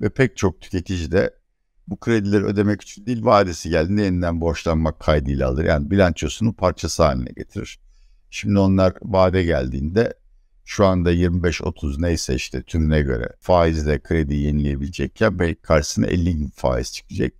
Ve 0.00 0.10
pek 0.10 0.36
çok 0.36 0.60
tüketici 0.60 1.12
de 1.12 1.34
bu 1.88 1.96
kredileri 1.96 2.44
ödemek 2.44 2.82
için 2.82 3.06
değil 3.06 3.24
vadesi 3.24 3.70
geldiğinde 3.70 4.02
yeniden 4.02 4.40
borçlanmak 4.40 5.00
kaydıyla 5.00 5.48
alır. 5.48 5.64
Yani 5.64 5.90
bilançosunu 5.90 6.52
parçası 6.52 7.02
haline 7.02 7.30
getirir. 7.36 7.78
Şimdi 8.30 8.58
onlar 8.58 8.94
vade 9.02 9.42
geldiğinde 9.42 10.14
şu 10.64 10.86
anda 10.86 11.12
25-30 11.12 12.02
neyse 12.02 12.34
işte 12.34 12.62
tümüne 12.62 13.02
göre 13.02 13.28
faizle 13.40 14.02
kredi 14.02 14.34
yenileyebilecekken 14.34 15.38
belki 15.38 15.62
karşısına 15.62 16.06
50 16.06 16.36
gibi 16.36 16.50
faiz 16.50 16.92
çıkacak 16.92 17.32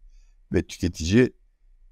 ve 0.53 0.63
tüketici 0.63 1.33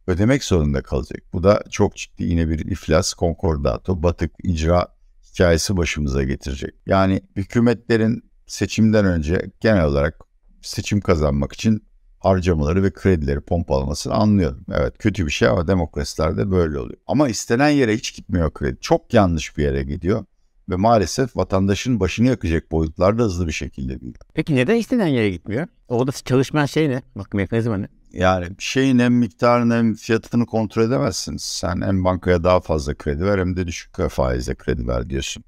ödemek 0.06 0.44
zorunda 0.44 0.82
kalacak. 0.82 1.22
Bu 1.32 1.42
da 1.42 1.64
çok 1.70 1.96
ciddi 1.96 2.24
yine 2.24 2.48
bir 2.48 2.58
iflas, 2.58 3.14
konkordato, 3.14 4.02
batık 4.02 4.32
icra 4.42 4.88
hikayesi 5.32 5.76
başımıza 5.76 6.22
getirecek. 6.22 6.74
Yani 6.86 7.22
hükümetlerin 7.36 8.30
seçimden 8.46 9.04
önce 9.04 9.50
genel 9.60 9.84
olarak 9.84 10.20
seçim 10.62 11.00
kazanmak 11.00 11.52
için 11.52 11.84
harcamaları 12.24 12.82
ve 12.82 12.90
kredileri 12.90 13.40
pompalamasını 13.40 14.14
anlıyorum. 14.14 14.64
Evet 14.72 14.98
kötü 14.98 15.26
bir 15.26 15.30
şey 15.30 15.48
ama 15.48 15.68
demokrasilerde 15.68 16.50
böyle 16.50 16.78
oluyor. 16.78 16.98
Ama 17.06 17.28
istenen 17.28 17.68
yere 17.68 17.94
hiç 17.94 18.14
gitmiyor 18.14 18.52
kredi. 18.52 18.78
Çok 18.80 19.14
yanlış 19.14 19.56
bir 19.56 19.62
yere 19.62 19.82
gidiyor 19.82 20.24
ve 20.68 20.76
maalesef 20.76 21.36
vatandaşın 21.36 22.00
başını 22.00 22.26
yakacak 22.26 22.72
boyutlarda 22.72 23.22
hızlı 23.22 23.46
bir 23.46 23.52
şekilde 23.52 24.00
büyüyor. 24.00 24.16
Peki 24.34 24.56
neden 24.56 24.76
istenen 24.76 25.06
yere 25.06 25.30
gitmiyor? 25.30 25.66
Orada 25.88 26.12
çalışmayan 26.12 26.66
şey 26.66 26.88
ne? 26.88 27.02
Bak 27.16 27.34
mekanizma 27.34 27.76
ne? 27.76 27.88
Yani 28.12 28.46
şeyin 28.58 28.98
hem 28.98 29.14
miktarını 29.14 29.74
hem 29.74 29.94
fiyatını 29.94 30.46
kontrol 30.46 30.82
edemezsiniz. 30.82 31.42
Sen 31.42 31.80
hem 31.80 32.04
bankaya 32.04 32.44
daha 32.44 32.60
fazla 32.60 32.94
kredi 32.94 33.24
ver 33.24 33.38
hem 33.38 33.56
de 33.56 33.66
düşük 33.66 34.08
faizle 34.08 34.54
kredi 34.54 34.88
ver 34.88 35.10
diyorsun. 35.10 35.44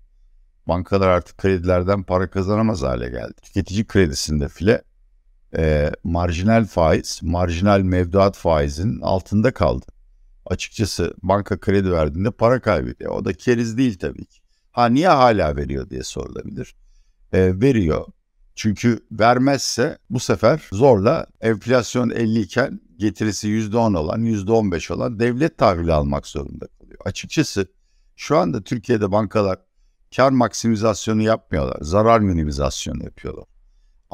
Bankalar 0.68 1.08
artık 1.08 1.38
kredilerden 1.38 2.02
para 2.02 2.30
kazanamaz 2.30 2.82
hale 2.82 3.10
geldi. 3.10 3.34
Tüketici 3.42 3.86
kredisinde 3.86 4.48
file 4.48 4.82
e, 5.56 5.90
marjinal 6.04 6.64
faiz, 6.64 7.20
marjinal 7.23 7.80
mevduat 7.80 8.37
faizinin 8.37 9.00
altında 9.00 9.52
kaldı. 9.52 9.87
Açıkçası 10.46 11.14
banka 11.23 11.61
kredi 11.61 11.92
verdiğinde 11.92 12.30
para 12.30 12.61
kaybediyor. 12.61 13.12
O 13.12 13.25
da 13.25 13.32
keriz 13.32 13.78
değil 13.78 13.99
tabii 13.99 14.25
ki. 14.25 14.40
Ha 14.73 14.87
niye 14.87 15.08
hala 15.08 15.56
veriyor 15.56 15.90
diye 15.90 16.02
sorulabilir. 16.02 16.75
E, 17.32 17.61
veriyor. 17.61 18.06
Çünkü 18.54 19.00
vermezse 19.12 19.99
bu 20.11 20.20
sefer 20.20 20.68
zorla 20.73 21.26
enflasyon 21.40 22.11
50 22.11 22.40
iken 22.40 22.80
getirisi 22.96 23.49
%10 23.49 23.99
olan, 23.99 24.25
%15 24.25 24.92
olan 24.92 25.20
devlet 25.20 25.58
tahvili 25.58 25.92
almak 25.92 26.26
zorunda 26.26 26.66
kalıyor. 26.66 26.99
Açıkçası 27.04 27.66
şu 28.16 28.38
anda 28.38 28.62
Türkiye'de 28.62 29.12
bankalar 29.12 29.58
kar 30.16 30.30
maksimizasyonu 30.30 31.23
yapmıyorlar. 31.23 31.78
Zarar 31.80 32.20
minimizasyonu 32.20 33.04
yapıyorlar. 33.04 33.53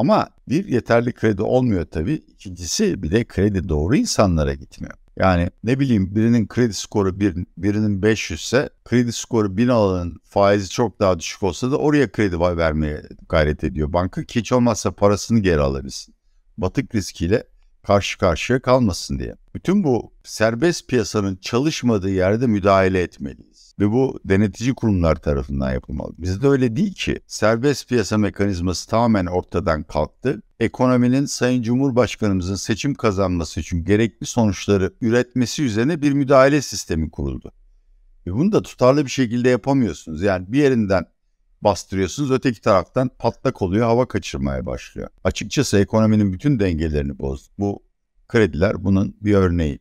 Ama 0.00 0.28
bir 0.48 0.68
yeterli 0.68 1.12
kredi 1.12 1.42
olmuyor 1.42 1.84
tabii. 1.84 2.14
İkincisi 2.14 3.02
bir 3.02 3.10
de 3.10 3.24
kredi 3.24 3.68
doğru 3.68 3.96
insanlara 3.96 4.54
gitmiyor. 4.54 4.94
Yani 5.16 5.50
ne 5.64 5.80
bileyim 5.80 6.14
birinin 6.14 6.48
kredi 6.48 6.74
skoru 6.74 7.20
bir, 7.20 7.36
birinin 7.56 8.02
500 8.02 8.40
ise 8.40 8.70
kredi 8.84 9.12
skoru 9.12 9.56
1000 9.56 9.68
alanın 9.68 10.20
faizi 10.24 10.70
çok 10.70 11.00
daha 11.00 11.18
düşük 11.18 11.42
olsa 11.42 11.70
da 11.70 11.76
oraya 11.76 12.12
kredi 12.12 12.40
vermeye 12.40 13.02
gayret 13.28 13.64
ediyor 13.64 13.92
banka 13.92 14.24
ki 14.24 14.40
hiç 14.40 14.52
olmazsa 14.52 14.92
parasını 14.92 15.38
geri 15.38 15.60
alabilsin. 15.60 16.14
Batık 16.58 16.94
riskiyle 16.94 17.44
karşı 17.82 18.18
karşıya 18.18 18.62
kalmasın 18.62 19.18
diye. 19.18 19.34
Bütün 19.54 19.84
bu 19.84 20.12
serbest 20.24 20.88
piyasanın 20.88 21.36
çalışmadığı 21.36 22.10
yerde 22.10 22.46
müdahale 22.46 23.02
etmeliyiz. 23.02 23.74
Ve 23.80 23.90
bu 23.90 24.20
denetici 24.24 24.74
kurumlar 24.74 25.16
tarafından 25.16 25.72
yapılmalı. 25.72 26.12
Bizde 26.18 26.48
öyle 26.48 26.76
değil 26.76 26.94
ki. 26.94 27.20
Serbest 27.26 27.88
piyasa 27.88 28.18
mekanizması 28.18 28.88
tamamen 28.90 29.26
ortadan 29.26 29.82
kalktı. 29.82 30.42
Ekonominin 30.60 31.26
Sayın 31.26 31.62
Cumhurbaşkanımızın 31.62 32.54
seçim 32.54 32.94
kazanması 32.94 33.60
için 33.60 33.84
gerekli 33.84 34.26
sonuçları 34.26 34.92
üretmesi 35.00 35.62
üzerine 35.62 36.02
bir 36.02 36.12
müdahale 36.12 36.62
sistemi 36.62 37.10
kuruldu. 37.10 37.52
Ve 38.26 38.32
bunu 38.32 38.52
da 38.52 38.62
tutarlı 38.62 39.04
bir 39.04 39.10
şekilde 39.10 39.48
yapamıyorsunuz. 39.48 40.22
Yani 40.22 40.52
bir 40.52 40.58
yerinden 40.58 41.06
bastırıyorsunuz. 41.62 42.30
Öteki 42.30 42.60
taraftan 42.60 43.10
patlak 43.18 43.62
oluyor, 43.62 43.86
hava 43.86 44.08
kaçırmaya 44.08 44.66
başlıyor. 44.66 45.08
Açıkçası 45.24 45.78
ekonominin 45.78 46.32
bütün 46.32 46.60
dengelerini 46.60 47.18
bozdu. 47.18 47.48
Bu 47.58 47.82
krediler 48.28 48.84
bunun 48.84 49.16
bir 49.20 49.34
örneği. 49.34 49.78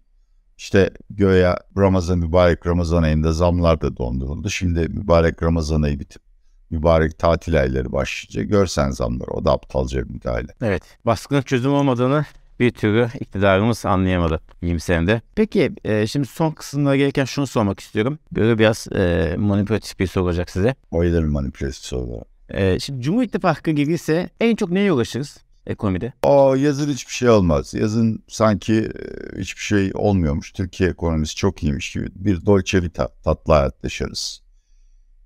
İşte 0.57 0.91
göya 1.09 1.59
Ramazan 1.77 2.19
mübarek 2.19 2.67
Ramazan 2.67 3.03
ayında 3.03 3.33
zamlar 3.33 3.81
da 3.81 3.97
donduruldu. 3.97 4.49
Şimdi 4.49 4.79
mübarek 4.79 5.43
Ramazan 5.43 5.81
ayı 5.81 5.99
bitip 5.99 6.21
mübarek 6.69 7.19
tatil 7.19 7.59
ayları 7.61 7.91
başlayacak. 7.91 8.49
Görsen 8.49 8.89
zamları 8.89 9.31
o 9.31 9.45
da 9.45 9.51
aptalca 9.51 10.05
bir 10.05 10.13
müdahale. 10.13 10.47
Evet. 10.61 10.83
Baskının 11.05 11.41
çözüm 11.41 11.73
olmadığını 11.73 12.25
bir 12.59 12.71
türlü 12.71 13.09
iktidarımız 13.19 13.85
anlayamadı 13.85 14.41
20 14.61 14.79
senede. 14.79 15.21
Peki 15.35 15.71
e, 15.83 16.07
şimdi 16.07 16.27
son 16.27 16.51
kısımlara 16.51 16.95
gelirken 16.95 17.25
şunu 17.25 17.47
sormak 17.47 17.79
istiyorum. 17.79 18.19
Böyle 18.31 18.59
biraz 18.59 18.87
e, 18.95 19.35
manipülatif 19.37 19.99
bir 19.99 20.07
soru 20.07 20.23
olacak 20.23 20.49
size. 20.49 20.75
Bayılırım 20.91 21.31
manipülatif 21.31 21.83
sorulara. 21.83 22.23
E, 22.49 22.79
şimdi 22.79 23.01
Cumhur 23.01 23.23
İttifakı 23.23 23.71
gelirse 23.71 24.29
en 24.39 24.55
çok 24.55 24.69
neye 24.69 24.91
ulaşırız 24.91 25.37
ekonomide? 25.67 26.13
O 26.23 26.55
yazın 26.55 26.89
hiçbir 26.89 27.13
şey 27.13 27.29
olmaz. 27.29 27.73
Yazın 27.73 28.23
sanki 28.27 28.73
e, 28.75 29.39
hiçbir 29.39 29.61
şey 29.61 29.91
olmuyormuş. 29.93 30.51
Türkiye 30.51 30.89
ekonomisi 30.89 31.35
çok 31.35 31.63
iyiymiş 31.63 31.93
gibi. 31.93 32.07
Bir 32.15 32.45
Dolce 32.45 32.83
Vita 32.83 33.07
tatlı 33.23 33.53
hayat 33.53 33.83
yaşarız. 33.83 34.41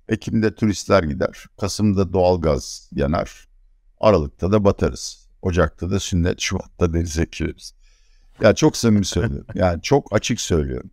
Ekim'de 0.08 0.54
turistler 0.54 1.02
gider. 1.02 1.44
Kasım'da 1.60 2.12
doğalgaz 2.12 2.90
yanar. 2.92 3.48
Aralık'ta 4.00 4.52
da 4.52 4.64
batarız. 4.64 5.23
Ocak'ta 5.44 5.90
da 5.90 6.00
sünnet, 6.00 6.40
Şubat'ta 6.40 6.94
denize 6.94 7.24
gireriz. 7.24 7.74
Ya 8.40 8.54
çok 8.54 8.76
samimi 8.76 9.04
söylüyorum. 9.04 9.46
Yani 9.54 9.82
çok 9.82 10.14
açık 10.14 10.40
söylüyorum. 10.40 10.90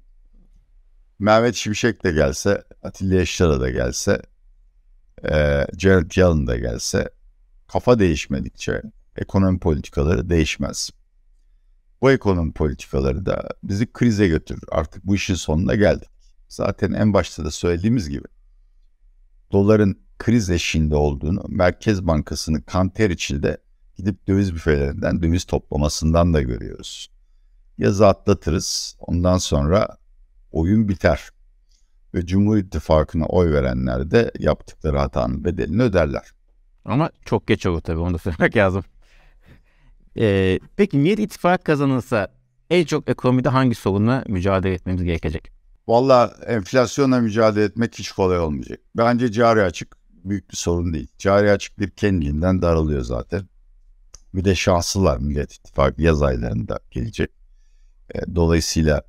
Mehmet 1.19 1.55
Şimşek 1.55 2.03
de 2.03 2.11
gelse, 2.11 2.63
Atilla 2.83 3.15
Yaşar'a 3.15 3.61
da 3.61 3.69
gelse, 3.69 4.21
e, 5.23 5.67
Jared 5.77 6.11
Yellen 6.15 6.47
da 6.47 6.57
gelse 6.57 7.09
kafa 7.67 7.99
değişmedikçe 7.99 8.81
ekonomi 9.15 9.59
politikaları 9.59 10.29
değişmez. 10.29 10.89
Bu 12.01 12.11
ekonomi 12.11 12.53
politikaları 12.53 13.25
da 13.25 13.49
bizi 13.63 13.93
krize 13.93 14.27
götürür. 14.27 14.63
Artık 14.71 15.05
bu 15.05 15.15
işin 15.15 15.35
sonuna 15.35 15.75
geldik. 15.75 16.09
Zaten 16.49 16.93
en 16.93 17.13
başta 17.13 17.45
da 17.45 17.51
söylediğimiz 17.51 18.09
gibi 18.09 18.27
doların 19.51 19.99
kriz 20.19 20.49
eşiğinde 20.49 20.95
olduğunu 20.95 21.43
Merkez 21.47 22.07
Bankası'nın 22.07 22.61
kanter 22.61 23.09
içinde 23.09 23.57
gidip 24.01 24.27
döviz 24.27 24.53
büfelerinden 24.53 25.21
döviz 25.21 25.45
toplamasından 25.45 26.33
da 26.33 26.41
görüyoruz. 26.41 27.11
Yazı 27.77 28.07
atlatırız. 28.07 28.97
Ondan 28.99 29.37
sonra 29.37 29.97
oyun 30.51 30.89
biter. 30.89 31.29
Ve 32.13 32.25
Cumhur 32.25 32.57
İttifakı'na 32.57 33.25
oy 33.25 33.53
verenler 33.53 34.11
de 34.11 34.31
yaptıkları 34.39 34.97
hatanın 34.97 35.43
bedelini 35.43 35.81
öderler. 35.81 36.31
Ama 36.85 37.09
çok 37.25 37.47
geç 37.47 37.65
olur 37.65 37.81
tabii 37.81 37.99
onu 37.99 38.13
da 38.13 38.17
söylemek 38.17 38.57
lazım. 38.57 38.83
Ee, 40.17 40.59
peki 40.75 40.97
Millet 40.97 41.19
İttifakı 41.19 41.63
kazanırsa 41.63 42.27
en 42.69 42.85
çok 42.85 43.09
ekonomide 43.09 43.49
hangi 43.49 43.75
sorunla 43.75 44.23
mücadele 44.27 44.73
etmemiz 44.73 45.03
gerekecek? 45.03 45.51
Valla 45.87 46.33
enflasyonla 46.47 47.19
mücadele 47.19 47.63
etmek 47.63 47.99
hiç 47.99 48.11
kolay 48.11 48.39
olmayacak. 48.39 48.79
Bence 48.97 49.31
cari 49.31 49.61
açık 49.61 49.97
büyük 50.23 50.51
bir 50.51 50.55
sorun 50.55 50.93
değil. 50.93 51.07
Cari 51.17 51.51
açık 51.51 51.79
bir 51.79 51.89
kendinden 51.89 52.61
daralıyor 52.61 53.01
zaten. 53.01 53.47
Bir 54.33 54.45
de 54.45 54.55
şanslılar 54.55 55.17
Millet 55.17 55.53
İttifakı 55.53 56.01
yaz 56.01 56.21
aylarında 56.21 56.79
gelecek. 56.91 57.31
E, 58.15 58.35
dolayısıyla 58.35 59.01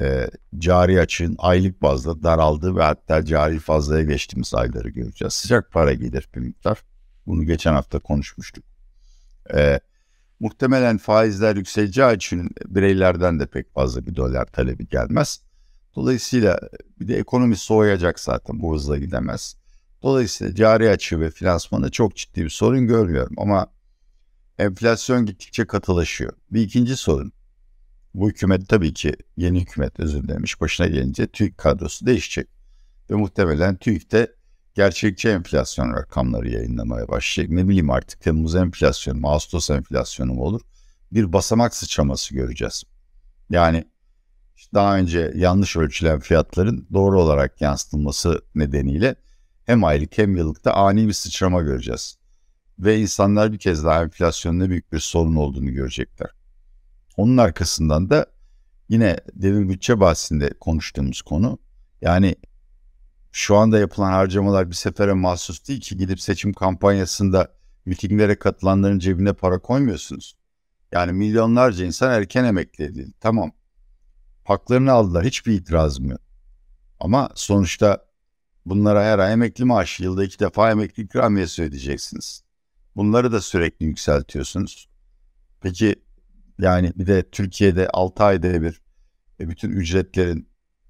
e, 0.00 0.30
cari 0.58 1.00
açığın 1.00 1.34
aylık 1.38 1.82
bazda 1.82 2.22
daraldığı 2.22 2.76
ve 2.76 2.82
hatta 2.82 3.24
cari 3.24 3.58
fazlaya 3.58 4.04
geçtiğimiz 4.04 4.54
ayları 4.54 4.88
göreceğiz. 4.88 5.34
Sıcak 5.34 5.72
para 5.72 5.92
gelir 5.92 6.28
bir 6.34 6.40
miktar. 6.40 6.82
Bunu 7.26 7.44
geçen 7.44 7.72
hafta 7.72 7.98
konuşmuştuk. 7.98 8.64
E, 9.54 9.80
muhtemelen 10.40 10.98
faizler 10.98 11.56
yükseleceği 11.56 12.16
için 12.16 12.50
bireylerden 12.66 13.40
de 13.40 13.46
pek 13.46 13.74
fazla 13.74 14.06
bir 14.06 14.16
dolar 14.16 14.46
talebi 14.46 14.88
gelmez. 14.88 15.40
Dolayısıyla 15.96 16.58
bir 17.00 17.08
de 17.08 17.18
ekonomi 17.18 17.56
soğuyacak 17.56 18.20
zaten 18.20 18.60
bu 18.60 18.74
hızla 18.74 18.98
gidemez. 18.98 19.56
Dolayısıyla 20.02 20.54
cari 20.54 20.90
açığı 20.90 21.20
ve 21.20 21.30
finansmanda 21.30 21.90
çok 21.90 22.16
ciddi 22.16 22.44
bir 22.44 22.50
sorun 22.50 22.86
görmüyorum 22.86 23.34
ama 23.38 23.66
enflasyon 24.58 25.26
gittikçe 25.26 25.66
katılaşıyor. 25.66 26.32
Bir 26.50 26.62
ikinci 26.62 26.96
sorun 26.96 27.32
bu 28.14 28.28
hükümet 28.28 28.68
tabii 28.68 28.94
ki 28.94 29.16
yeni 29.36 29.60
hükümet 29.60 30.00
özür 30.00 30.22
dilemiş 30.22 30.60
başına 30.60 30.86
gelince 30.86 31.26
TÜİK 31.26 31.58
kadrosu 31.58 32.06
değişecek. 32.06 32.48
Ve 33.10 33.14
muhtemelen 33.14 33.76
TÜİK 33.76 34.12
de 34.12 34.34
gerçekçi 34.74 35.28
enflasyon 35.28 35.92
rakamları 35.92 36.50
yayınlamaya 36.50 37.08
başlayacak. 37.08 37.52
Ne 37.54 37.68
bileyim 37.68 37.90
artık 37.90 38.20
Temmuz 38.20 38.54
enflasyonu 38.54 39.20
mu, 39.20 39.28
Ağustos 39.28 39.70
enflasyonu 39.70 40.32
mu 40.34 40.42
olur? 40.42 40.60
Bir 41.12 41.32
basamak 41.32 41.74
sıçraması 41.74 42.34
göreceğiz. 42.34 42.84
Yani 43.50 43.84
daha 44.74 44.96
önce 44.96 45.32
yanlış 45.36 45.76
ölçülen 45.76 46.20
fiyatların 46.20 46.88
doğru 46.92 47.22
olarak 47.22 47.60
yansıtılması 47.60 48.42
nedeniyle 48.54 49.14
hem 49.64 49.84
aylık 49.84 50.18
hem 50.18 50.36
yıllıkta 50.36 50.72
ani 50.72 51.08
bir 51.08 51.12
sıçrama 51.12 51.62
göreceğiz. 51.62 52.18
Ve 52.78 53.00
insanlar 53.00 53.52
bir 53.52 53.58
kez 53.58 53.84
daha 53.84 54.02
enflasyonun 54.02 54.70
büyük 54.70 54.92
bir 54.92 54.98
sorun 54.98 55.34
olduğunu 55.34 55.72
görecekler. 55.72 56.30
Onun 57.16 57.36
arkasından 57.36 58.10
da 58.10 58.26
yine 58.88 59.16
demin 59.34 59.68
bütçe 59.68 60.00
bahsinde 60.00 60.50
konuştuğumuz 60.60 61.22
konu 61.22 61.58
yani 62.02 62.36
şu 63.32 63.56
anda 63.56 63.78
yapılan 63.78 64.12
harcamalar 64.12 64.70
bir 64.70 64.74
sefere 64.74 65.12
mahsus 65.12 65.68
değil 65.68 65.80
ki 65.80 65.96
gidip 65.96 66.20
seçim 66.20 66.52
kampanyasında 66.52 67.48
mitinglere 67.86 68.38
katılanların 68.38 68.98
cebine 68.98 69.32
para 69.32 69.58
koymuyorsunuz. 69.58 70.36
Yani 70.92 71.12
milyonlarca 71.12 71.84
insan 71.84 72.12
erken 72.12 72.44
emekli 72.44 72.84
edildi. 72.84 73.12
Tamam. 73.20 73.52
Haklarını 74.44 74.92
aldılar. 74.92 75.24
Hiçbir 75.24 75.52
itirazım 75.52 76.10
yok. 76.10 76.20
Ama 77.00 77.30
sonuçta 77.34 78.04
bunlara 78.66 79.04
her 79.04 79.18
ay 79.18 79.32
emekli 79.32 79.64
maaşı, 79.64 80.02
yılda 80.02 80.24
iki 80.24 80.38
defa 80.38 80.70
emekli 80.70 81.02
ikramiyesi 81.02 81.62
ödeyeceksiniz. 81.62 82.42
Bunları 82.96 83.32
da 83.32 83.40
sürekli 83.40 83.86
yükseltiyorsunuz. 83.86 84.88
Peki 85.60 85.94
yani 86.58 86.92
bir 86.96 87.06
de 87.06 87.30
Türkiye'de 87.30 87.88
6 87.88 88.24
ayda 88.24 88.62
bir 88.62 88.80
e, 89.40 89.48
bütün 89.48 89.70
ücretlerin 89.70 90.48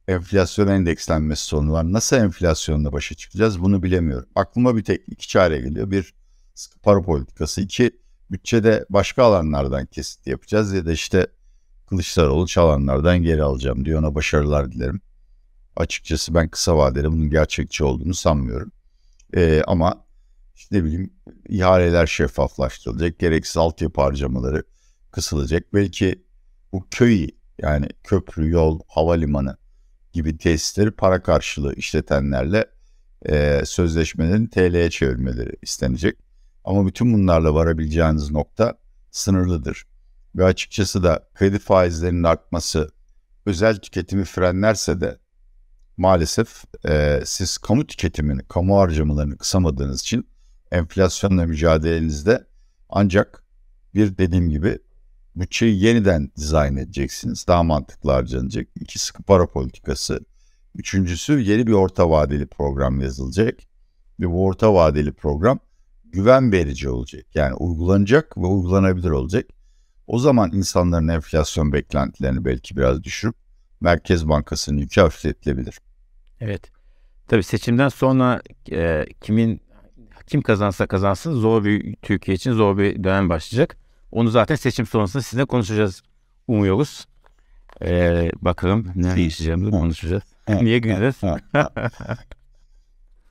enflasyon 0.09 0.69
endekslenmesi 0.69 1.43
sorunu 1.43 1.73
var. 1.73 1.93
Nasıl 1.93 2.17
enflasyonla 2.17 2.93
başa 2.93 3.15
çıkacağız 3.15 3.61
bunu 3.61 3.83
bilemiyorum. 3.83 4.29
Aklıma 4.35 4.77
bir 4.77 4.85
tek 4.85 5.01
iki 5.09 5.29
çare 5.29 5.61
geliyor. 5.61 5.91
Bir 5.91 6.15
para 6.83 7.03
politikası. 7.03 7.61
iki 7.61 7.91
bütçede 8.31 8.87
başka 8.91 9.25
alanlardan 9.25 9.87
kesit 9.87 10.27
yapacağız 10.27 10.73
ya 10.73 10.87
da 10.87 10.93
işte 10.93 11.27
Kılıçdaroğlu 11.87 12.47
çalanlardan 12.47 13.23
geri 13.23 13.43
alacağım 13.43 13.85
diyor. 13.85 14.01
Ona 14.01 14.15
başarılar 14.15 14.73
dilerim. 14.73 15.01
Açıkçası 15.77 16.35
ben 16.35 16.49
kısa 16.49 16.77
vadede 16.77 17.13
bunun 17.13 17.31
gerçekçi 17.31 17.85
olduğunu 17.85 18.15
sanmıyorum. 18.15 18.73
Ee, 19.37 19.63
ama 19.67 20.04
işte 20.55 20.77
ne 20.77 20.85
bileyim 20.85 21.13
ihaleler 21.49 22.07
şeffaflaştırılacak. 22.07 23.19
Gereksiz 23.19 23.57
altyapı 23.57 24.01
harcamaları 24.01 24.63
kısılacak. 25.11 25.75
Belki 25.75 26.25
bu 26.73 26.87
köy 26.91 27.29
yani 27.59 27.89
köprü, 28.05 28.51
yol, 28.51 28.81
havalimanı 28.89 29.57
gibi 30.13 30.39
tesisleri 30.39 30.91
para 30.91 31.23
karşılığı 31.23 31.75
işletenlerle 31.75 32.67
e, 33.27 33.63
sözleşmelerin 33.65 34.47
TL'ye 34.47 34.91
çevirmeleri 34.91 35.57
istenecek. 35.63 36.19
Ama 36.65 36.87
bütün 36.87 37.15
bunlarla 37.15 37.55
varabileceğiniz 37.55 38.31
nokta 38.31 38.79
sınırlıdır. 39.11 39.87
Ve 40.37 40.45
açıkçası 40.45 41.03
da 41.03 41.29
kredi 41.35 41.59
faizlerinin 41.59 42.23
artması 42.23 42.91
özel 43.47 43.77
tüketimi 43.77 44.25
frenlerse 44.25 45.01
de 45.01 45.19
maalesef 45.97 46.65
e, 46.89 47.23
siz 47.25 47.59
kamu 47.59 47.87
tüketimini, 47.87 48.43
kamu 48.49 48.79
harcamalarını 48.79 49.39
kısamadığınız 49.39 50.01
için 50.01 50.29
enflasyonla 50.75 51.47
mücadelenizde 51.47 52.47
ancak 52.89 53.45
bir 53.95 54.19
dediğim 54.19 54.51
gibi 54.51 54.79
bütçeyi 55.37 55.85
yeniden 55.85 56.31
dizayn 56.37 56.77
edeceksiniz. 56.77 57.47
Daha 57.49 57.63
mantıklı 57.63 58.13
harcanacak. 58.13 58.69
İki 58.81 58.99
sıkı 58.99 59.23
para 59.23 59.47
politikası. 59.47 60.21
Üçüncüsü 60.75 61.41
yeni 61.41 61.67
bir 61.67 61.73
orta 61.73 62.11
vadeli 62.11 62.47
program 62.47 63.01
yazılacak. 63.01 63.59
Ve 64.21 64.31
bu 64.31 64.45
orta 64.45 64.75
vadeli 64.75 65.13
program 65.13 65.59
güven 66.05 66.53
verici 66.53 66.89
olacak. 66.89 67.27
Yani 67.35 67.55
uygulanacak 67.55 68.39
ve 68.39 68.47
uygulanabilir 68.47 69.11
olacak. 69.11 69.47
O 70.07 70.19
zaman 70.19 70.53
insanların 70.53 71.09
enflasyon 71.09 71.73
beklentilerini 71.73 72.45
belki 72.45 72.77
biraz 72.77 73.05
düşürüp 73.05 73.37
Merkez 73.81 74.29
Bankası'nın 74.29 74.79
yükü 74.79 75.01
hafifletilebilir. 75.01 75.79
Evet. 76.41 76.71
Tabii 77.29 77.43
seçimden 77.43 77.89
sonra 77.89 78.43
e, 78.73 79.07
kimin 79.21 79.64
kim 80.27 80.43
kazansa 80.43 80.87
kazansın 80.87 81.33
zor 81.33 81.65
bir 81.65 81.97
Türkiye 82.03 82.35
için 82.35 82.53
zor 82.53 82.79
bir 82.79 83.05
dönem 83.05 83.29
başlayacak. 83.29 83.77
Onu 84.13 84.29
zaten 84.31 84.55
seçim 84.55 84.87
sonrasında 84.87 85.23
sizinle 85.23 85.45
konuşacağız 85.45 86.03
umuyoruz. 86.49 87.07
Ee, 87.83 88.31
bakalım 88.43 88.93
ne 88.95 89.23
yaşayacağımızı 89.23 89.71
konuşacağız. 89.71 90.23
Niye 90.49 90.79
güleriz? 90.79 91.15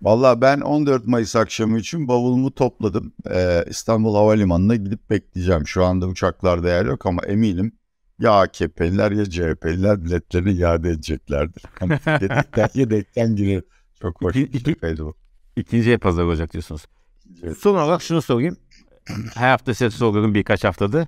Valla 0.01 0.41
ben 0.41 0.61
14 0.61 1.07
Mayıs 1.07 1.35
akşamı 1.35 1.79
için 1.79 2.07
bavulumu 2.07 2.53
topladım. 2.53 3.13
Ee, 3.31 3.63
İstanbul 3.69 4.15
Havalimanı'na 4.15 4.75
gidip 4.75 5.09
bekleyeceğim. 5.09 5.67
Şu 5.67 5.85
anda 5.85 6.07
uçaklarda 6.07 6.69
yer 6.69 6.85
yok 6.85 7.05
ama 7.05 7.21
eminim 7.25 7.71
ya 8.19 8.31
AKP'liler 8.31 9.11
ya 9.11 9.25
CHP'liler 9.25 10.05
biletlerini 10.05 10.51
iade 10.51 10.89
edeceklerdir. 10.89 11.63
Dedikten 12.21 12.69
yedekten 12.73 13.35
girer. 13.35 13.61
Çok 14.01 14.21
hoş 14.21 14.35
bir 14.35 14.59
şakaydı 14.59 15.05
bu. 15.05 15.15
İkinciye 15.55 15.97
pazar 15.97 16.23
olacak 16.23 16.53
diyorsunuz. 16.53 16.85
Evet. 17.43 17.57
Son 17.57 17.75
olarak 17.75 18.01
şunu 18.01 18.21
sorayım 18.21 18.57
her 19.35 19.49
hafta 19.49 19.73
size 19.73 19.89
soruyorum 19.89 20.33
birkaç 20.33 20.63
haftadır. 20.63 21.07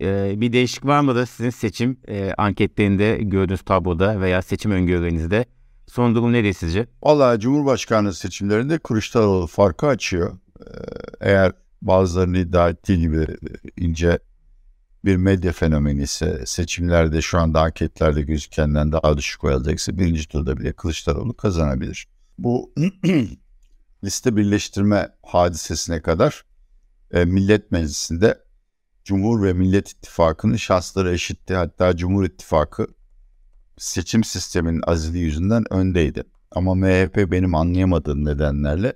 e, 0.00 0.40
bir 0.40 0.52
değişik 0.52 0.84
var 0.86 1.00
mı 1.00 1.14
da 1.14 1.26
sizin 1.26 1.50
seçim 1.50 1.96
e, 2.08 2.32
anketlerinde 2.38 3.16
gördüğünüz 3.16 3.62
tabloda 3.62 4.20
veya 4.20 4.42
seçim 4.42 4.70
öngörülerinizde? 4.70 5.44
Son 5.86 6.14
durum 6.14 6.32
nedir 6.32 6.52
sizce? 6.52 6.86
Valla 7.02 7.38
Cumhurbaşkanlığı 7.38 8.14
seçimlerinde 8.14 8.78
Kılıçdaroğlu 8.78 9.46
farkı 9.46 9.86
açıyor. 9.86 10.38
Ee, 10.60 10.64
eğer 11.20 11.52
bazılarının 11.82 12.38
iddia 12.38 12.68
ettiği 12.68 12.98
gibi 12.98 13.26
ince 13.76 14.18
bir 15.04 15.16
medya 15.16 15.52
fenomeni 15.52 16.02
ise 16.02 16.42
seçimlerde 16.46 17.22
şu 17.22 17.38
anda 17.38 17.60
anketlerde 17.60 18.22
gözükenden 18.22 18.92
daha 18.92 19.18
düşük 19.18 19.44
oy 19.44 19.52
alacaksa 19.52 19.98
birinci 19.98 20.28
turda 20.28 20.56
bile 20.56 20.72
Kılıçdaroğlu 20.72 21.36
kazanabilir. 21.36 22.08
Bu 22.38 22.72
liste 24.04 24.36
birleştirme 24.36 25.08
hadisesine 25.22 26.02
kadar 26.02 26.44
e, 27.10 27.24
Millet 27.24 27.70
Meclisi'nde 27.70 28.38
Cumhur 29.04 29.42
ve 29.42 29.52
Millet 29.52 29.90
İttifakı'nın 29.90 30.56
şansları 30.56 31.12
eşitti. 31.12 31.54
Hatta 31.54 31.96
Cumhur 31.96 32.24
İttifakı 32.24 32.86
seçim 33.78 34.24
sisteminin 34.24 34.82
azili 34.86 35.18
yüzünden 35.18 35.72
öndeydi. 35.72 36.24
Ama 36.50 36.74
MHP 36.74 37.16
benim 37.16 37.54
anlayamadığım 37.54 38.24
nedenlerle 38.24 38.92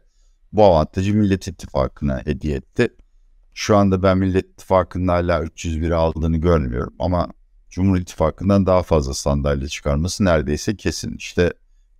bu 0.52 0.64
avantajı 0.64 1.14
Millet 1.14 1.48
İttifakı'na 1.48 2.26
hediye 2.26 2.56
etti. 2.56 2.88
Şu 3.54 3.76
anda 3.76 4.02
ben 4.02 4.18
Millet 4.18 4.46
İttifakı'nın 4.46 5.08
hala 5.08 5.42
301 5.42 5.90
aldığını 5.90 6.36
görmüyorum 6.36 6.94
ama 6.98 7.28
Cumhur 7.70 7.98
İttifakı'ndan 7.98 8.66
daha 8.66 8.82
fazla 8.82 9.14
sandalye 9.14 9.68
çıkarması 9.68 10.24
neredeyse 10.24 10.76
kesin. 10.76 11.16
İşte 11.16 11.52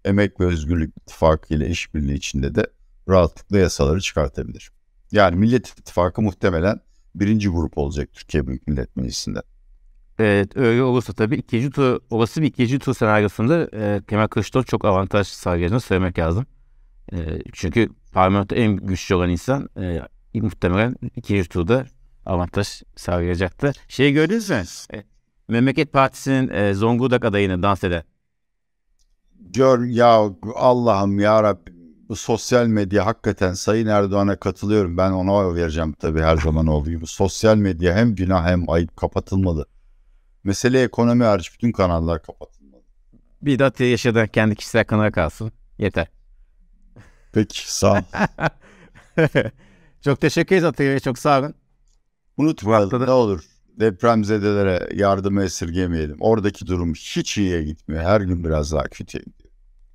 Emek 0.04 0.40
ve 0.40 0.46
Özgürlük 0.46 0.94
İttifakı 0.96 1.54
ile 1.54 1.68
işbirliği 1.68 2.14
içinde 2.14 2.54
de 2.54 2.66
rahatlıkla 3.08 3.58
yasaları 3.58 4.00
çıkartabilir. 4.00 4.72
Yani 5.12 5.36
Millet 5.36 5.68
İttifakı 5.68 6.22
muhtemelen 6.22 6.80
birinci 7.14 7.48
grup 7.48 7.78
olacak 7.78 8.08
Türkiye 8.12 8.46
Büyük 8.46 8.68
Millet 8.68 8.96
Meclisi'nde. 8.96 9.42
Evet 10.18 10.56
öyle 10.56 10.82
olursa 10.82 11.12
tabii 11.12 11.36
ikinci 11.36 11.70
tur, 11.70 12.00
olası 12.10 12.42
bir 12.42 12.46
ikinci 12.46 12.78
tur 12.78 12.94
senaryosunda 12.94 13.68
e, 13.74 14.02
Kemal 14.08 14.26
Kılıçdaroğlu 14.26 14.66
çok 14.66 14.84
avantaj 14.84 15.26
sağlayacağını 15.26 15.80
söylemek 15.80 16.18
lazım. 16.18 16.46
E, 17.12 17.38
çünkü 17.52 17.88
parlamento 18.12 18.54
en 18.54 18.76
güçlü 18.76 19.14
olan 19.14 19.30
insan 19.30 19.68
e, 19.76 20.00
muhtemelen 20.34 20.96
ikinci 21.16 21.48
turda 21.48 21.86
avantaj 22.26 22.82
sağlayacaktı. 22.96 23.72
Şey 23.88 24.12
gördünüz 24.12 24.50
mü? 24.50 24.62
E, 24.94 25.04
Memleket 25.48 25.92
Partisi'nin 25.92 26.48
e, 26.48 26.74
Zonguldak 26.74 27.24
adayını 27.24 27.62
dans 27.62 27.84
eden. 27.84 28.04
Gör 29.40 29.84
ya 29.84 30.30
Allah'ım 30.54 31.18
ya 31.18 31.42
Rabbim 31.42 31.81
bu 32.08 32.16
sosyal 32.16 32.66
medya 32.66 33.06
hakikaten 33.06 33.52
Sayın 33.52 33.86
Erdoğan'a 33.86 34.36
katılıyorum. 34.36 34.96
Ben 34.96 35.10
ona 35.10 35.34
oy 35.34 35.54
vereceğim 35.54 35.92
tabii 35.92 36.20
her 36.20 36.36
zaman 36.36 36.66
olduğu 36.66 36.90
gibi. 36.90 37.06
Sosyal 37.06 37.56
medya 37.56 37.96
hem 37.96 38.14
günah 38.14 38.46
hem 38.46 38.70
ayıp 38.70 38.96
kapatılmalı. 38.96 39.66
Mesele 40.44 40.82
ekonomi 40.82 41.24
hariç 41.24 41.54
bütün 41.54 41.72
kanallar 41.72 42.22
kapatılmalı. 42.22 42.82
Bir 43.42 43.58
de 43.58 43.64
Atilla 43.64 44.26
kendi 44.26 44.56
kişisel 44.56 44.84
kanala 44.84 45.10
kalsın. 45.10 45.52
Yeter. 45.78 46.06
Peki 47.32 47.72
sağ 47.72 47.92
ol. 47.92 48.02
çok 50.00 50.20
teşekkür 50.20 50.56
ederiz 50.56 50.64
Atilla 50.64 50.90
Bey. 50.90 51.00
Çok 51.00 51.18
sağ 51.18 51.40
olun. 51.40 51.54
Unutmayalım 52.36 53.06
ne 53.06 53.10
olur 53.10 53.52
depremzedelere 53.80 54.88
yardımı 54.94 55.44
esirgemeyelim. 55.44 56.16
Oradaki 56.20 56.66
durum 56.66 56.94
hiç 56.94 57.38
iyiye 57.38 57.62
gitmiyor. 57.62 58.02
Her 58.02 58.20
gün 58.20 58.44
biraz 58.44 58.72
daha 58.72 58.84
kötüye 58.84 59.24
gidiyor. 59.24 59.41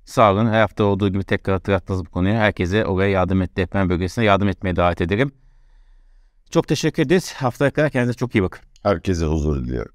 Sağ 0.08 0.32
olun. 0.32 0.46
Her 0.46 0.60
hafta 0.60 0.84
olduğu 0.84 1.08
gibi 1.08 1.24
tekrar 1.24 1.52
hatırlattınız 1.54 2.06
bu 2.06 2.10
konuyu. 2.10 2.34
Herkese 2.34 2.86
oraya 2.86 3.10
yardım 3.10 3.42
et, 3.42 3.56
deprem 3.56 3.88
bölgesine 3.88 4.24
yardım 4.24 4.48
etmeye 4.48 4.76
davet 4.76 5.00
ederim. 5.00 5.32
Çok 6.50 6.68
teşekkür 6.68 7.02
ederiz. 7.02 7.32
Haftaya 7.32 7.70
kadar 7.70 7.90
kendinize 7.90 8.16
çok 8.16 8.34
iyi 8.34 8.42
bakın. 8.42 8.60
Herkese 8.82 9.26
huzur 9.26 9.64
diliyorum. 9.64 9.92